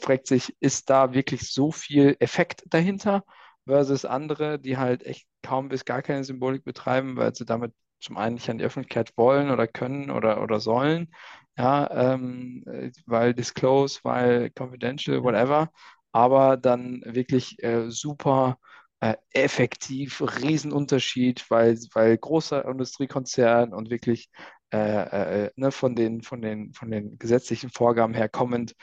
[0.00, 3.24] fragt sich, ist da wirklich so viel Effekt dahinter
[3.66, 8.16] versus andere, die halt echt kaum bis gar keine Symbolik betreiben, weil sie damit zum
[8.16, 11.08] einen nicht an die Öffentlichkeit wollen oder können oder, oder sollen,
[11.56, 15.70] ja, ähm, äh, weil disclose, weil confidential, whatever,
[16.12, 18.58] aber dann wirklich äh, super
[19.00, 24.30] äh, effektiv, Riesenunterschied, weil, weil großer Industriekonzern und wirklich
[24.72, 28.74] äh, äh, ne, von den, von den, von den gesetzlichen Vorgaben her kommend äh,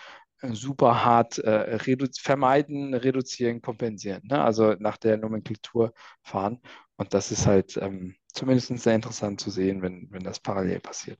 [0.51, 4.21] super hart äh, redu vermeiden, reduzieren, kompensieren.
[4.25, 4.41] Ne?
[4.43, 6.59] Also nach der Nomenklatur fahren.
[6.97, 11.19] Und das ist halt ähm, zumindest sehr interessant zu sehen, wenn, wenn das parallel passiert.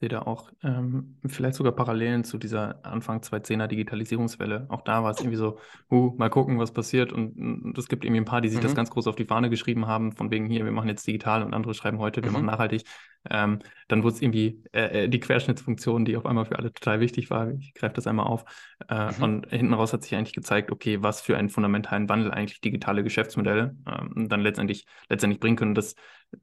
[0.00, 4.66] sehe da auch ähm, vielleicht sogar Parallelen zu dieser Anfang 2010er Digitalisierungswelle.
[4.68, 5.58] Auch da war es irgendwie so,
[5.90, 7.12] uh, mal gucken, was passiert.
[7.12, 9.50] Und es gibt irgendwie ein paar, die sich das Mhm, ganz groß auf die Fahne
[9.50, 12.32] geschrieben haben, von wegen hier, wir machen jetzt digital und andere schreiben heute, wir mhm,
[12.32, 12.84] machen nachhaltig.
[13.30, 17.00] Ähm, dann wurde es irgendwie äh, äh, die Querschnittsfunktion, die auf einmal für alle total
[17.00, 17.50] wichtig war.
[17.52, 18.44] Ich greife das einmal auf.
[18.88, 22.30] Äh, mhm, und hinten raus hat sich eigentlich gezeigt, okay, was für einen fundamentalen Wandel
[22.30, 25.74] eigentlich digitale Geschäftsmodelle ähm, dann letztendlich, letztendlich bringen können.
[25.74, 25.94] Das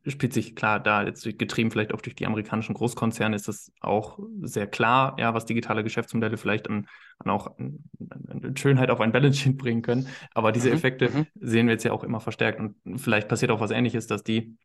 [0.08, 4.20] spielt sich klar da, jetzt getrieben vielleicht auch durch die amerikanischen Großkonzerne, ist es auch
[4.42, 6.88] sehr klar, ja, was digitale Geschäftsmodelle vielleicht an,
[7.20, 7.84] an auch an,
[8.28, 10.08] an Schönheit auf ein Balance Sheet bringen können.
[10.34, 12.60] Aber diese mhm, Effekte mhm, sehen wir jetzt ja auch immer verstärkt.
[12.60, 14.58] Und vielleicht passiert auch was Ähnliches, dass die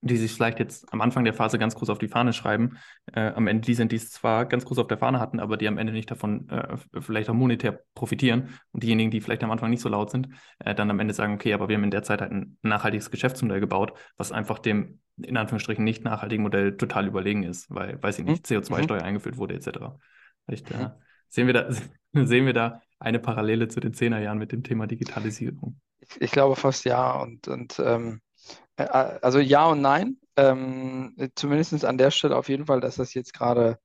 [0.00, 2.78] die sich vielleicht jetzt am Anfang der Phase ganz groß auf die Fahne schreiben,
[3.12, 5.56] äh, am Ende die sind, die es zwar ganz groß auf der Fahne hatten, aber
[5.56, 9.50] die am Ende nicht davon äh, vielleicht auch monetär profitieren und diejenigen, die vielleicht am
[9.50, 10.28] Anfang nicht so laut sind,
[10.58, 13.10] äh, dann am Ende sagen, okay, aber wir haben in der Zeit halt ein nachhaltiges
[13.10, 18.18] Geschäftsmodell gebaut, was einfach dem in Anführungsstrichen nicht nachhaltigen Modell total überlegen ist, weil, weiß
[18.18, 18.56] ich nicht, mhm.
[18.56, 19.06] CO2-Steuer mhm.
[19.06, 19.96] eingeführt wurde etc.
[20.44, 20.90] Vielleicht mhm.
[21.28, 21.70] sehen, wir da,
[22.12, 25.80] sehen wir da eine Parallele zu den Zehnerjahren mit dem Thema Digitalisierung.
[26.00, 28.25] Ich, ich glaube fast ja und, und ähm äh,
[28.76, 30.18] also ja und nein.
[30.36, 33.78] Ähm, zumindest an der Stelle auf jeden Fall, dass das jetzt gerade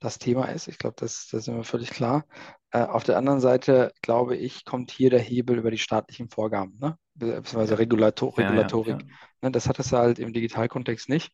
[0.00, 0.68] das Thema ist.
[0.68, 2.24] Ich glaube, das, das ist mir völlig klar.
[2.70, 6.78] Äh, auf der anderen Seite, glaube ich, kommt hier der Hebel über die staatlichen Vorgaben,
[6.80, 6.96] ne?
[7.18, 8.88] Beziehungsweise Regulator Regulatorik.
[8.88, 9.16] Ja, ja, ja.
[9.42, 9.52] Ne?
[9.52, 11.32] Das hat es halt im Digitalkontext nicht.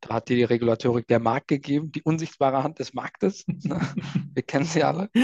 [0.00, 3.44] Da hat die Regulatorik der Markt gegeben, die unsichtbare Hand des Marktes.
[3.46, 3.80] Ne?
[4.34, 5.08] Wir kennen sie alle.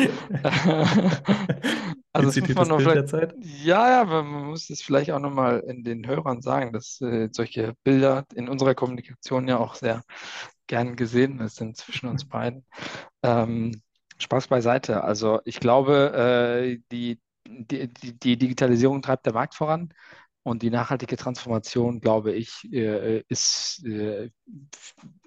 [2.17, 5.85] Also das muss man noch vielleicht, ja, ja, man muss es vielleicht auch nochmal in
[5.85, 10.03] den Hörern sagen, dass äh, solche Bilder in unserer Kommunikation ja auch sehr
[10.67, 12.65] gern gesehen sind zwischen uns beiden.
[13.23, 13.83] Ähm,
[14.19, 15.05] Spaß beiseite.
[15.05, 19.93] Also ich glaube, äh, die, die, die Digitalisierung treibt der Markt voran.
[20.43, 24.31] Und die nachhaltige Transformation, glaube ich, äh, ist äh,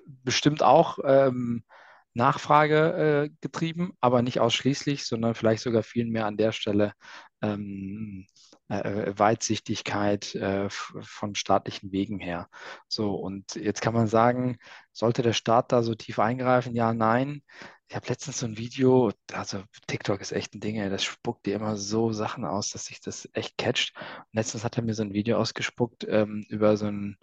[0.06, 1.64] bestimmt auch ähm,
[2.14, 6.94] Nachfrage äh, getrieben, aber nicht ausschließlich, sondern vielleicht sogar viel mehr an der Stelle
[7.42, 8.28] ähm,
[8.70, 10.38] äh, Weitsichtigkeit
[10.70, 12.48] von staatlichen Wegen her.
[12.88, 14.58] So, und jetzt kann man sagen,
[14.94, 16.76] sollte der Staat da so tief eingreifen?
[16.76, 17.42] Ja, nein.
[17.90, 21.56] Ich habe letztens so ein Video, also TikTok ist echt ein Ding, das spuckt dir
[21.56, 23.94] immer so Sachen aus, dass sich das echt catcht.
[23.98, 27.18] Und letztens hat er mir so ein Video ausgespuckt ähm, über so ein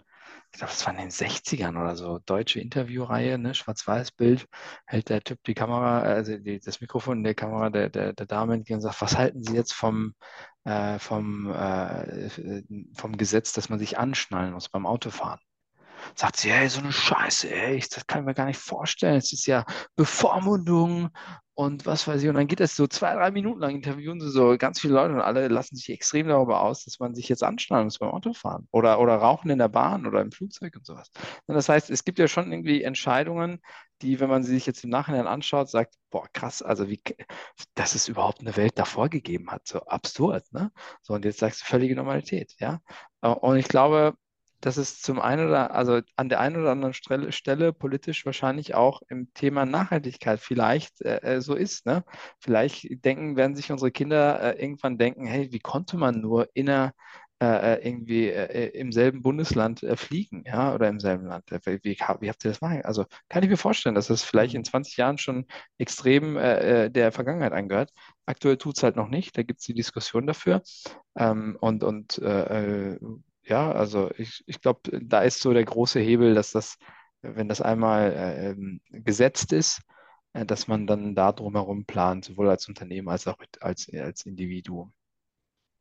[0.51, 4.47] ich glaube, das war in den 60ern oder so, deutsche Interviewreihe, ne, Schwarz-Weiß-Bild,
[4.85, 8.25] hält der Typ die Kamera, also die, das Mikrofon in der Kamera der, der, der
[8.25, 10.15] Dame entgegen und sagt, was halten Sie jetzt vom,
[10.63, 12.63] äh, vom, äh,
[12.95, 15.39] vom Gesetz, dass man sich anschnallen muss beim Autofahren?
[16.15, 19.17] Sagt sie, hey, so eine Scheiße, ey, das kann ich mir gar nicht vorstellen.
[19.17, 21.09] Es ist ja Bevormundung
[21.57, 22.29] und was weiß ich.
[22.29, 25.15] Und dann geht es so zwei, drei Minuten lang, interviewen sie so ganz viele Leute
[25.15, 28.67] und alle lassen sich extrem darüber aus, dass man sich jetzt anschnallen muss beim Autofahren
[28.71, 31.09] oder, oder rauchen in der Bahn oder im Flugzeug und sowas.
[31.47, 33.59] Und das heißt, es gibt ja schon irgendwie Entscheidungen,
[34.03, 37.01] die, wenn man sie sich jetzt im Nachhinein anschaut, sagt, boah, krass, also wie,
[37.73, 40.71] dass es überhaupt eine Welt davor gegeben hat, so absurd, ne?
[41.01, 42.81] So, und jetzt sagst du völlige Normalität, ja?
[43.21, 44.13] Und ich glaube,
[44.61, 48.73] dass es zum einen oder also an der einen oder anderen Stelle, Stelle politisch wahrscheinlich
[48.75, 51.85] auch im Thema Nachhaltigkeit vielleicht äh, äh, so ist.
[51.85, 52.03] Ne?
[52.39, 56.93] Vielleicht denken, werden sich unsere Kinder äh, irgendwann denken, hey, wie konnte man nur inner
[57.39, 61.51] äh, äh irgendwie äh, im selben Bundesland fliegen, ja, oder im selben Land?
[61.51, 62.81] Wie, wie, wie habt ihr das machen?
[62.83, 65.45] Also kann ich mir vorstellen, dass das vielleicht in 20 Jahren schon
[65.77, 67.91] extrem der Vergangenheit angehört.
[68.25, 70.63] Aktuell tut es halt noch nicht, da gibt es die Diskussion dafür.
[71.15, 72.19] Ähm, und und
[73.47, 76.77] ja, also ich, ich glaube, da ist so der große Hebel, dass das,
[77.21, 79.81] wenn das einmal äh, ähm, gesetzt ist,
[80.33, 84.93] äh, dass man dann da drumherum plant, sowohl als Unternehmen als auch als, als Individuum.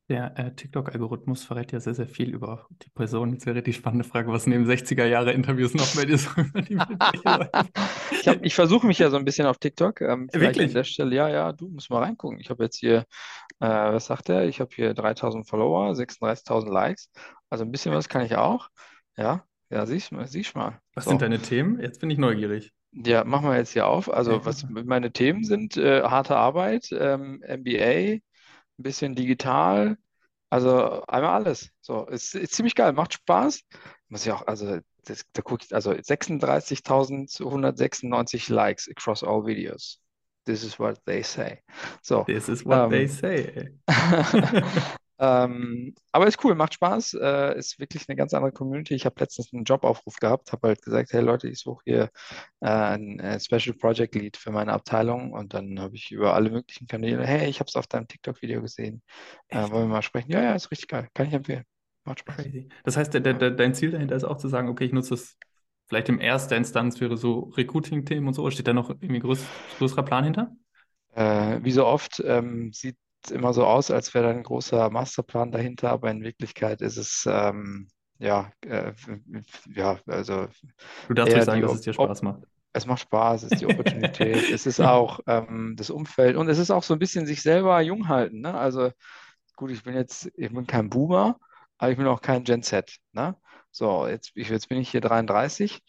[0.09, 3.33] Der äh, TikTok-Algorithmus verrät ja sehr, sehr viel über die Person.
[3.33, 6.79] Jetzt wäre die spannende Frage, was neben 60er-Jahre-Interviews noch bei dir so über die
[8.13, 10.01] Ich, ich versuche mich ja so ein bisschen auf TikTok.
[10.03, 10.69] Ähm, Wirklich?
[10.69, 12.39] An der Stelle, ja, ja, du musst mal reingucken.
[12.39, 12.99] Ich habe jetzt hier,
[13.59, 14.45] äh, was sagt er?
[14.45, 17.11] Ich habe hier 3000 Follower, 36.000 Likes.
[17.51, 18.69] Also ein bisschen was kann ich auch.
[19.17, 20.81] Ja, ja, siehst du siehst mal.
[20.95, 21.11] Was so.
[21.11, 21.81] sind deine Themen?
[21.81, 22.73] Jetzt bin ich neugierig.
[22.93, 24.13] Ja, machen wir jetzt hier auf.
[24.13, 28.23] Also, was meine Themen sind, äh, harte Arbeit, ähm, MBA, ein
[28.79, 29.99] bisschen digital,
[30.51, 31.71] also einmal alles.
[31.81, 33.63] So, ist, ist ziemlich geil, macht Spaß.
[34.09, 40.01] Muss ich auch, also das, da gucke ich, also 36.196 Likes across all videos.
[40.47, 41.63] This is what they say.
[42.03, 43.73] So, This is what ähm, they say.
[45.19, 48.95] Ähm, aber ist cool, macht Spaß, äh, ist wirklich eine ganz andere Community.
[48.95, 52.11] Ich habe letztens einen Jobaufruf gehabt, habe halt gesagt, hey Leute, ich suche hier
[52.61, 56.51] äh, ein äh, Special Project Lead für meine Abteilung und dann habe ich über alle
[56.51, 59.03] möglichen Kanäle, hey, ich habe es auf deinem TikTok-Video gesehen,
[59.49, 60.31] äh, wollen wir mal sprechen?
[60.33, 61.65] Ja, ja, ist richtig geil, kann ich empfehlen.
[62.05, 62.37] Macht Spaß.
[62.37, 62.69] Crazy.
[62.85, 65.37] Das heißt, der, der, dein Ziel dahinter ist auch zu sagen, okay, ich nutze das
[65.87, 68.51] vielleicht in erster Instanz für so Recruiting-Themen und so.
[68.51, 69.45] Steht da noch irgendwie größ,
[69.79, 70.53] größerer Plan hinter?
[71.15, 72.97] Äh, wie so oft ähm, sieht
[73.31, 77.29] immer so aus, als wäre da ein großer Masterplan dahinter, aber in Wirklichkeit ist es
[77.31, 77.89] ähm,
[78.19, 78.93] ja, äh,
[79.75, 80.49] ja, also.
[81.09, 82.43] Du darfst ruhig sagen, dass es dir Spaß macht.
[82.73, 86.59] Es macht Spaß, es ist die Opportunität, es ist auch ähm, das Umfeld und es
[86.59, 88.41] ist auch so ein bisschen sich selber jung halten.
[88.41, 88.55] Ne?
[88.55, 88.91] Also
[89.57, 91.39] gut, ich bin jetzt, ich bin kein Boomer,
[91.79, 92.97] aber ich bin auch kein Gen Z.
[93.13, 93.35] Ne?
[93.71, 95.83] So, jetzt, ich, jetzt bin ich hier 33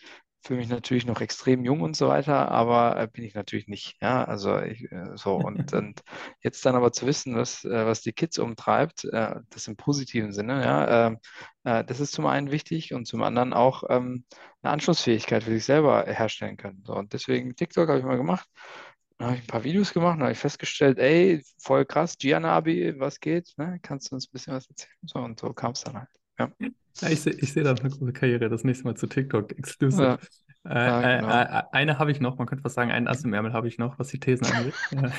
[0.48, 3.98] fühle mich natürlich noch extrem jung und so weiter, aber äh, bin ich natürlich nicht.
[4.02, 6.02] Ja, also ich, äh, so und, und
[6.42, 10.64] jetzt dann aber zu wissen, was, äh, was die Kids umtreibt, das im positiven Sinne,
[10.64, 11.20] ja, ähm,
[11.64, 14.24] äh, das ist zum einen wichtig und zum anderen auch ähm,
[14.62, 16.82] eine Anschlussfähigkeit für sich selber herstellen können.
[16.86, 18.48] So, und deswegen TikTok habe ich mal gemacht.
[19.18, 23.00] Dann habe ich ein paar Videos gemacht, dann habe ich festgestellt, ey, voll krass, Gianabi,
[23.00, 23.54] was geht?
[23.58, 23.80] Ne?
[23.82, 24.96] Kannst du uns ein bisschen was erzählen?
[25.04, 26.10] So, und so kam es dann halt.
[26.40, 26.52] Ja.
[27.02, 30.04] Ja, ich sehe ich seh da eine große Karriere, das nächste Mal zu TikTok exclusive.
[30.04, 30.18] Ja,
[30.68, 31.30] Äh, ja, äh, genau.
[31.30, 33.78] äh, eine habe ich noch, man könnte fast sagen, einen Ass im Ärmel habe ich
[33.78, 34.74] noch, was die Thesen angeht.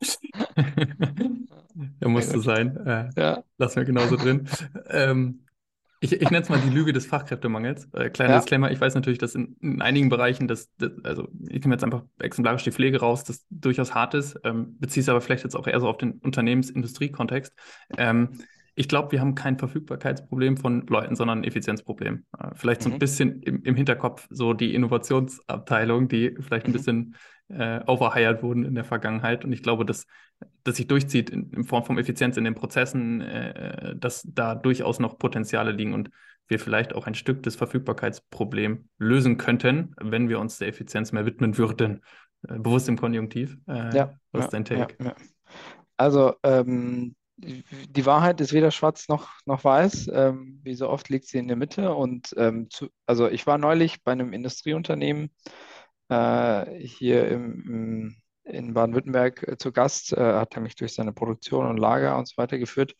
[2.00, 2.76] Der musste sein.
[2.86, 4.48] Äh, Ja, lassen wir genauso drin.
[4.88, 5.40] Ähm,
[6.00, 7.88] ich ich nenne es mal die Lüge des Fachkräftemangels.
[7.94, 11.28] Äh, kleiner ja, Disclaimer, ich weiß natürlich, dass in, in einigen Bereichen, das, das, also
[11.48, 15.08] ich nehme jetzt einfach exemplarisch die Pflege raus, das durchaus hart ist, ähm, beziehe es
[15.08, 17.52] aber vielleicht jetzt auch eher so auf den Unternehmens-Industrie-Kontext.
[17.96, 18.30] Ähm,
[18.74, 22.24] ich glaube, wir haben kein Verfügbarkeitsproblem von Leuten, sondern ein Effizienzproblem.
[22.38, 26.72] Äh, vielleicht so ein mhm, bisschen im, im Hinterkopf so die Innovationsabteilung, die vielleicht ein
[26.72, 27.16] mhm, bisschen
[27.48, 29.44] äh, overhired wurden in der Vergangenheit.
[29.44, 30.06] Und ich glaube, dass
[30.64, 34.98] das sich durchzieht in, in Form von Effizienz in den Prozessen, äh, dass da durchaus
[34.98, 36.10] noch Potenziale liegen und
[36.48, 41.26] wir vielleicht auch ein Stück des Verfügbarkeitsproblems lösen könnten, wenn wir uns der Effizienz mehr
[41.26, 42.02] widmen würden.
[42.48, 43.56] Äh, bewusst im Konjunktiv.
[43.68, 45.04] Äh, ja, was ja, ist dein ja, Take?
[45.04, 45.14] ja.
[45.96, 50.08] Also, ähm, die Wahrheit ist weder schwarz noch, noch weiß.
[50.12, 51.94] Ähm, wie so oft liegt sie in der Mitte.
[51.94, 55.30] Und ähm, zu, also ich war neulich bei einem Industrieunternehmen
[56.08, 61.12] äh, hier im, im, in Baden-Württemberg äh, zu Gast, äh, hat er mich durch seine
[61.12, 62.94] Produktion und Lager und so weiter geführt.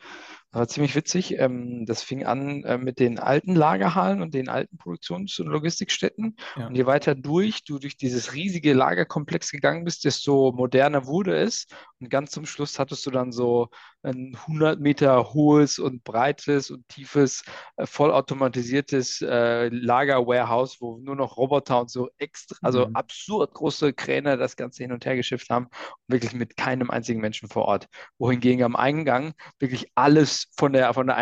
[0.55, 1.37] Das war ziemlich witzig.
[1.41, 6.37] Ähm, das fing an äh, mit den alten Lagerhallen und den alten Produktions- und Logistikstätten.
[6.55, 6.69] Ja.
[6.69, 11.67] Und je weiter durch du durch dieses riesige Lagerkomplex gegangen bist, desto moderner wurde es.
[11.99, 13.69] Und ganz zum Schluss hattest du dann so
[14.05, 17.43] ein 100 Meter hohes und breites und tiefes,
[17.77, 22.95] äh, vollautomatisiertes äh, Lager-Warehouse, wo nur noch Roboter und so extra, also Mhm.
[22.95, 25.73] absurd große Kräne das Ganze hin und her geschifft haben und
[26.07, 27.89] wirklich mit keinem einzigen Menschen vor Ort.
[28.19, 31.16] Wohingegen am Eingang wirklich alles von der, von der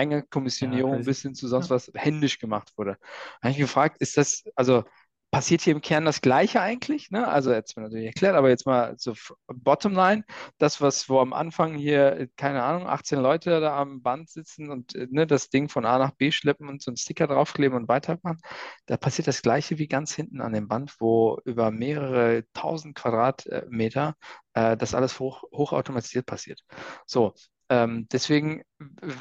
[0.60, 1.04] Ja, Eingangskommissionierung crazy.
[1.04, 1.70] bis hin zu sonst Ja.
[1.70, 2.96] was händisch gemacht wurde.
[3.40, 4.84] Da habe ich gefragt, ist das, also
[5.30, 7.10] passiert hier im Kern das Gleiche eigentlich?
[7.10, 7.26] Ne?
[7.26, 10.24] Also jetzt mir natürlich erklärt, aber jetzt mal so f- Bottomline,
[10.58, 14.94] das, was wo am Anfang hier, keine Ahnung, 18 Leute da am Band sitzen und
[14.94, 17.88] äh, ne, das Ding von A nach B schleppen und so einen Sticker draufkleben und
[17.88, 18.40] weitermachen,
[18.86, 24.16] da passiert das Gleiche wie ganz hinten an dem Band, wo über mehrere tausend Quadratmeter
[24.54, 26.62] äh, das alles hoch, hochautomatisiert passiert.
[27.06, 27.34] So,
[27.72, 28.62] ähm, deswegen,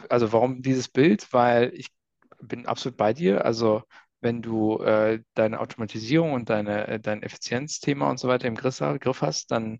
[0.09, 1.31] also warum dieses Bild?
[1.33, 1.87] Weil ich
[2.41, 3.45] bin absolut bei dir.
[3.45, 3.83] Also
[4.21, 8.79] wenn du äh, deine Automatisierung und deine, äh, dein Effizienzthema und so weiter im Griff,
[8.99, 9.79] Griff hast, dann,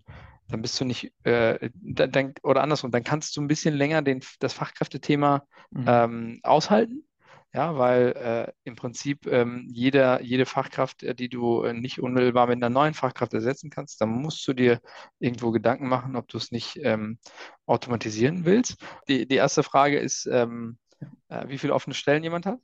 [0.49, 4.01] dann bist du nicht, äh, dann, dann, oder andersrum, dann kannst du ein bisschen länger
[4.01, 5.86] den, das Fachkräftethema Mhm.
[5.88, 7.03] ähm, aushalten.
[7.54, 12.47] Ja, weil äh, im Prinzip ähm, jeder, jede Fachkraft, äh, die du äh, nicht unmittelbar
[12.47, 14.80] mit einer neuen Fachkraft ersetzen kannst, dann musst du dir
[15.20, 17.20] irgendwo Gedanken machen, ob du es nicht ähm,
[17.66, 18.78] automatisieren willst.
[19.10, 20.78] Die, die erste Frage ist, ähm,
[21.28, 22.60] äh, wie viele offene Stellen jemand hat.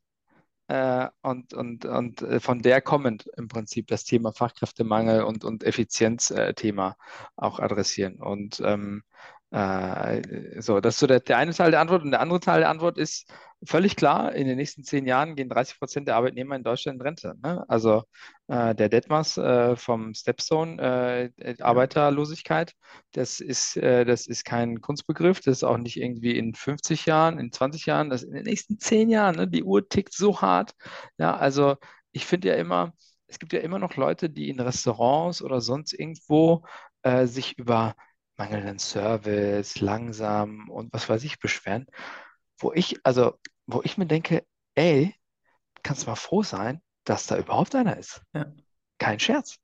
[0.70, 5.64] Äh, und und, und äh, von der kommend im Prinzip das Thema Fachkräftemangel und, und
[5.64, 6.98] Effizienzthema
[7.36, 8.22] auch adressieren.
[8.22, 9.04] Und ähm,
[9.52, 12.04] äh, so, das ist so der, der eine Teil der Antwort.
[12.04, 13.32] Und der andere Teil der Antwort ist
[13.66, 17.02] völlig klar, in den nächsten zehn Jahren gehen 30 Prozent der Arbeitnehmer in Deutschland in
[17.02, 17.34] Rente.
[17.42, 17.64] Ne?
[17.68, 18.04] Also
[18.48, 21.56] äh, der Detmers äh, vom Stepstone, äh.
[21.62, 22.74] Arbeiterlosigkeit,
[23.14, 27.40] das ist, äh, das ist kein Kunstbegriff, das ist auch nicht irgendwie in 50 Jahren,
[27.40, 29.48] in 20 Jahren, das ist in den nächsten 10 Jahren, ne?
[29.48, 30.74] Die Uhr tickt so hart.
[31.18, 31.78] Ja, also
[32.12, 32.94] ich finde ja immer,
[33.28, 36.64] es gibt ja immer noch Leute, die in Restaurants oder sonst irgendwo
[37.02, 37.96] äh, sich über
[38.38, 41.88] mangelnden Service, langsam und was weiß ich beschweren,
[42.60, 45.16] wo ich, also, wo ich mir denke, ey,
[45.84, 48.22] kannst mal froh sein, dass da überhaupt einer ist.
[48.34, 48.46] Ja.
[48.98, 49.58] Kein Scherz.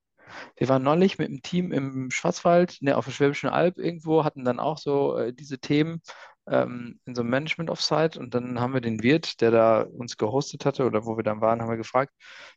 [0.56, 4.46] Wir waren neulich mit dem Team im Schwarzwald, ne, auf der Schwäbischen Alb irgendwo, hatten
[4.46, 6.02] dann auch so äh, diese Themen
[6.48, 10.18] ähm, in so einem Management Offsite und dann haben wir den Wirt, der da uns
[10.18, 12.14] gehostet hatte oder wo wir dann waren, haben wir gefragt,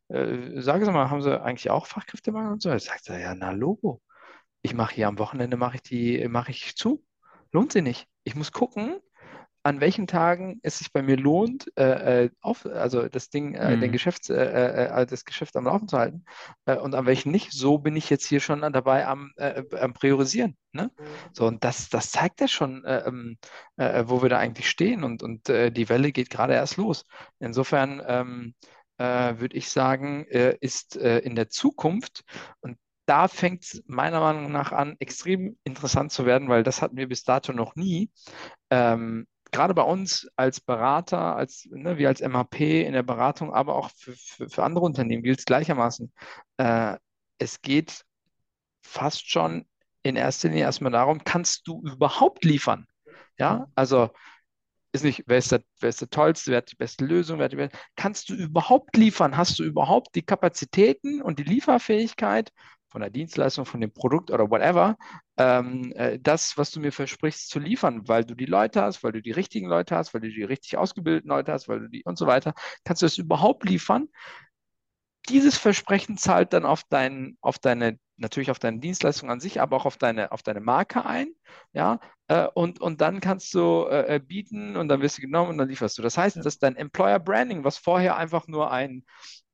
[0.09, 2.71] äh, sagen Sie mal, haben Sie eigentlich auch Fachkräftemangel und so?
[2.71, 4.01] Er sagt ja, na Logo.
[4.63, 7.05] Ich mache hier am Wochenende mache ich die, mache ich zu.
[7.53, 8.07] Lohnt sie nicht.
[8.25, 9.01] Ich muss gucken,
[9.67, 13.77] an welchen Tagen es sich bei mir lohnt, äh, äh, auf, also das Ding, äh,
[13.77, 13.93] den Mhm.
[13.93, 16.25] Geschäfts, äh, äh, äh, das Geschäft am Laufen zu halten
[16.67, 17.51] und an welchen nicht.
[17.51, 20.57] So bin ich jetzt hier schon dabei am, am Priorisieren.
[20.73, 20.93] Ne?
[21.33, 23.39] So, und das, das zeigt ja schon, äh, ähm,
[23.77, 27.05] äh, wo wir da eigentlich stehen und, und die Welle geht gerade erst los.
[27.41, 28.55] Insofern ähm,
[28.99, 32.23] äh, würde ich sagen, ist in der Zukunft
[32.61, 36.97] und da fängt es meiner Meinung nach an, extrem interessant zu werden, weil das hatten
[36.97, 38.11] wir bis dato noch nie.
[38.71, 43.77] Ähm, gerade bei uns als Berater, als, ne, wir als MHP in der Beratung, aber
[43.77, 46.13] auch für, für, für andere Unternehmen gilt es gleichermaßen.
[46.59, 46.97] Äh,
[47.39, 48.05] es geht
[48.83, 49.67] fast schon
[50.03, 52.87] in erster Linie erstmal darum, kannst du überhaupt liefern?
[53.39, 54.11] Ja, also
[54.93, 57.47] ist nicht, wer ist der, wer ist der tollste, wer hat die beste Lösung, wer
[57.47, 59.37] hat die beste, kannst du überhaupt liefern?
[59.37, 62.51] Hast du überhaupt die Kapazitäten und die Lieferfähigkeit
[62.89, 64.97] von der Dienstleistung, von dem Produkt oder whatever,
[65.37, 69.13] ähm, äh, das, was du mir versprichst, zu liefern, weil du die Leute hast, weil
[69.13, 72.05] du die richtigen Leute hast, weil du die richtig ausgebildeten Leute hast, weil du die
[72.05, 74.09] und so weiter, kannst du das überhaupt liefern?
[75.29, 79.77] Dieses Versprechen zahlt dann auf, dein, auf deine natürlich auf deine Dienstleistung an sich, aber
[79.77, 81.29] auch auf deine, auf deine Marke ein.
[81.73, 85.51] Ja, äh, und, und dann kannst du äh, äh, bieten und dann wirst du genommen
[85.51, 86.03] und dann lieferst du.
[86.03, 89.05] Das heißt, dass dein Employer Branding, was vorher einfach nur ein,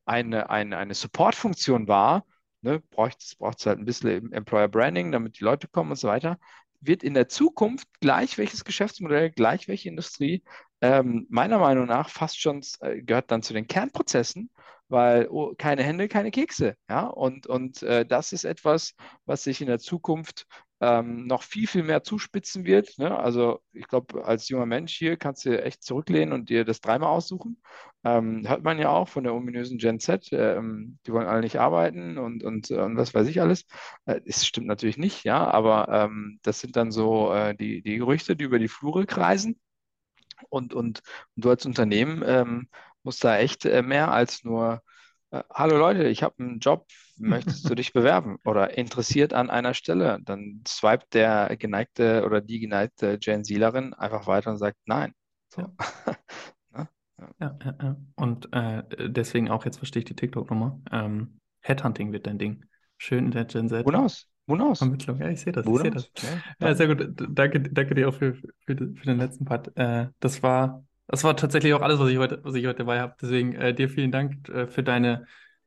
[0.04, 2.24] eine, eine, eine Support-Funktion war,
[2.62, 6.38] ne, braucht es halt ein bisschen Employer Branding, damit die Leute kommen und so weiter,
[6.80, 10.42] wird in der Zukunft gleich welches Geschäftsmodell, gleich welche Industrie,
[10.80, 14.50] ähm, meiner Meinung nach fast schon äh, gehört dann zu den Kernprozessen
[14.92, 16.76] weil oh, keine Hände, keine Kekse.
[16.88, 17.06] Ja?
[17.06, 18.94] Und, und äh, das ist etwas,
[19.24, 20.46] was sich in der Zukunft
[20.82, 22.98] ähm, noch viel, viel mehr zuspitzen wird.
[22.98, 23.16] Ne?
[23.16, 27.10] Also ich glaube, als junger Mensch hier kannst du echt zurücklehnen und dir das dreimal
[27.10, 27.62] aussuchen.
[28.04, 31.60] Ähm, hört man ja auch von der ominösen Gen Z, ähm, die wollen alle nicht
[31.60, 33.64] arbeiten und, und, äh, und was weiß ich alles.
[34.06, 37.98] Äh, das stimmt natürlich nicht, ja, aber ähm, das sind dann so äh, die, die
[37.98, 39.60] Gerüchte, die über die Flure kreisen.
[40.48, 41.02] Und, und,
[41.36, 42.68] und du als Unternehmen ähm,
[43.04, 44.91] muss da echt äh, mehr als nur, äh,
[45.50, 50.18] hallo Leute, ich habe einen Job, möchtest du dich bewerben oder interessiert an einer Stelle?
[50.22, 55.12] Dann swipet der geneigte oder die geneigte Gen Zielerin einfach weiter und sagt nein.
[55.48, 55.66] So.
[56.74, 56.88] Ja.
[57.40, 57.96] ja, ja, ja.
[58.16, 60.80] Und äh, deswegen auch, jetzt verstehe ich die TikTok-Nummer.
[60.90, 62.64] Ähm, Headhunting wird dein Ding.
[62.96, 63.86] Schön in der Gen Z.
[63.86, 64.28] Wohnaus.
[64.46, 64.78] Wohnaus.
[64.78, 65.66] Vermittlung, ja, ich sehe das.
[65.66, 66.10] Ich sehe das.
[66.60, 67.14] Ja, ja, sehr gut.
[67.28, 69.70] Danke, danke dir auch für, für, für den letzten Part.
[69.76, 73.00] Äh, das war das war tatsächlich auch alles, was ich heute, was ich heute dabei
[73.00, 73.14] habe.
[73.20, 75.26] Deswegen äh, dir vielen Dank äh, für deine,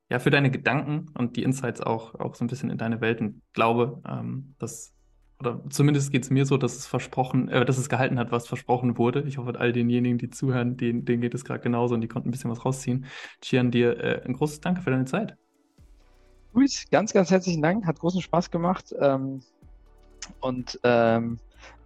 [0.09, 3.21] ja, für deine Gedanken und die Insights auch, auch so ein bisschen in deine Welt.
[3.21, 4.93] Und glaube, ähm, dass,
[5.39, 8.47] oder zumindest geht es mir so, dass es versprochen, äh, dass es gehalten hat, was
[8.47, 9.23] versprochen wurde.
[9.27, 12.29] Ich hoffe, all denjenigen, die zuhören, denen, denen geht es gerade genauso und die konnten
[12.29, 13.05] ein bisschen was rausziehen.
[13.41, 15.37] Chian, dir äh, ein großes Danke für deine Zeit.
[16.53, 17.85] Luis, ganz, ganz herzlichen Dank.
[17.85, 18.95] Hat großen Spaß gemacht.
[18.99, 19.41] Ähm,
[20.39, 21.37] und ähm,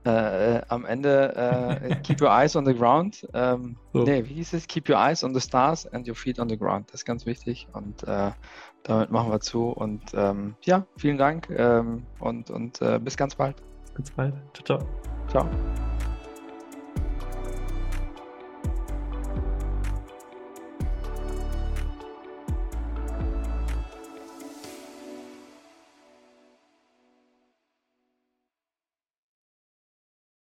[0.06, 3.28] äh, äh, am Ende äh, keep your eyes on the ground.
[3.34, 4.04] Ähm, so.
[4.04, 4.68] Nee, wie hieß es?
[4.68, 6.88] Keep your eyes on the stars and your feet on the ground.
[6.88, 8.32] Das ist ganz wichtig und äh,
[8.84, 9.70] damit machen wir zu.
[9.70, 13.58] Und ähm, ja, vielen Dank ähm, und, und äh, bis ganz bald.
[13.84, 14.34] Bis ganz bald.
[14.54, 14.88] Ciao, ciao.
[15.28, 15.50] Ciao.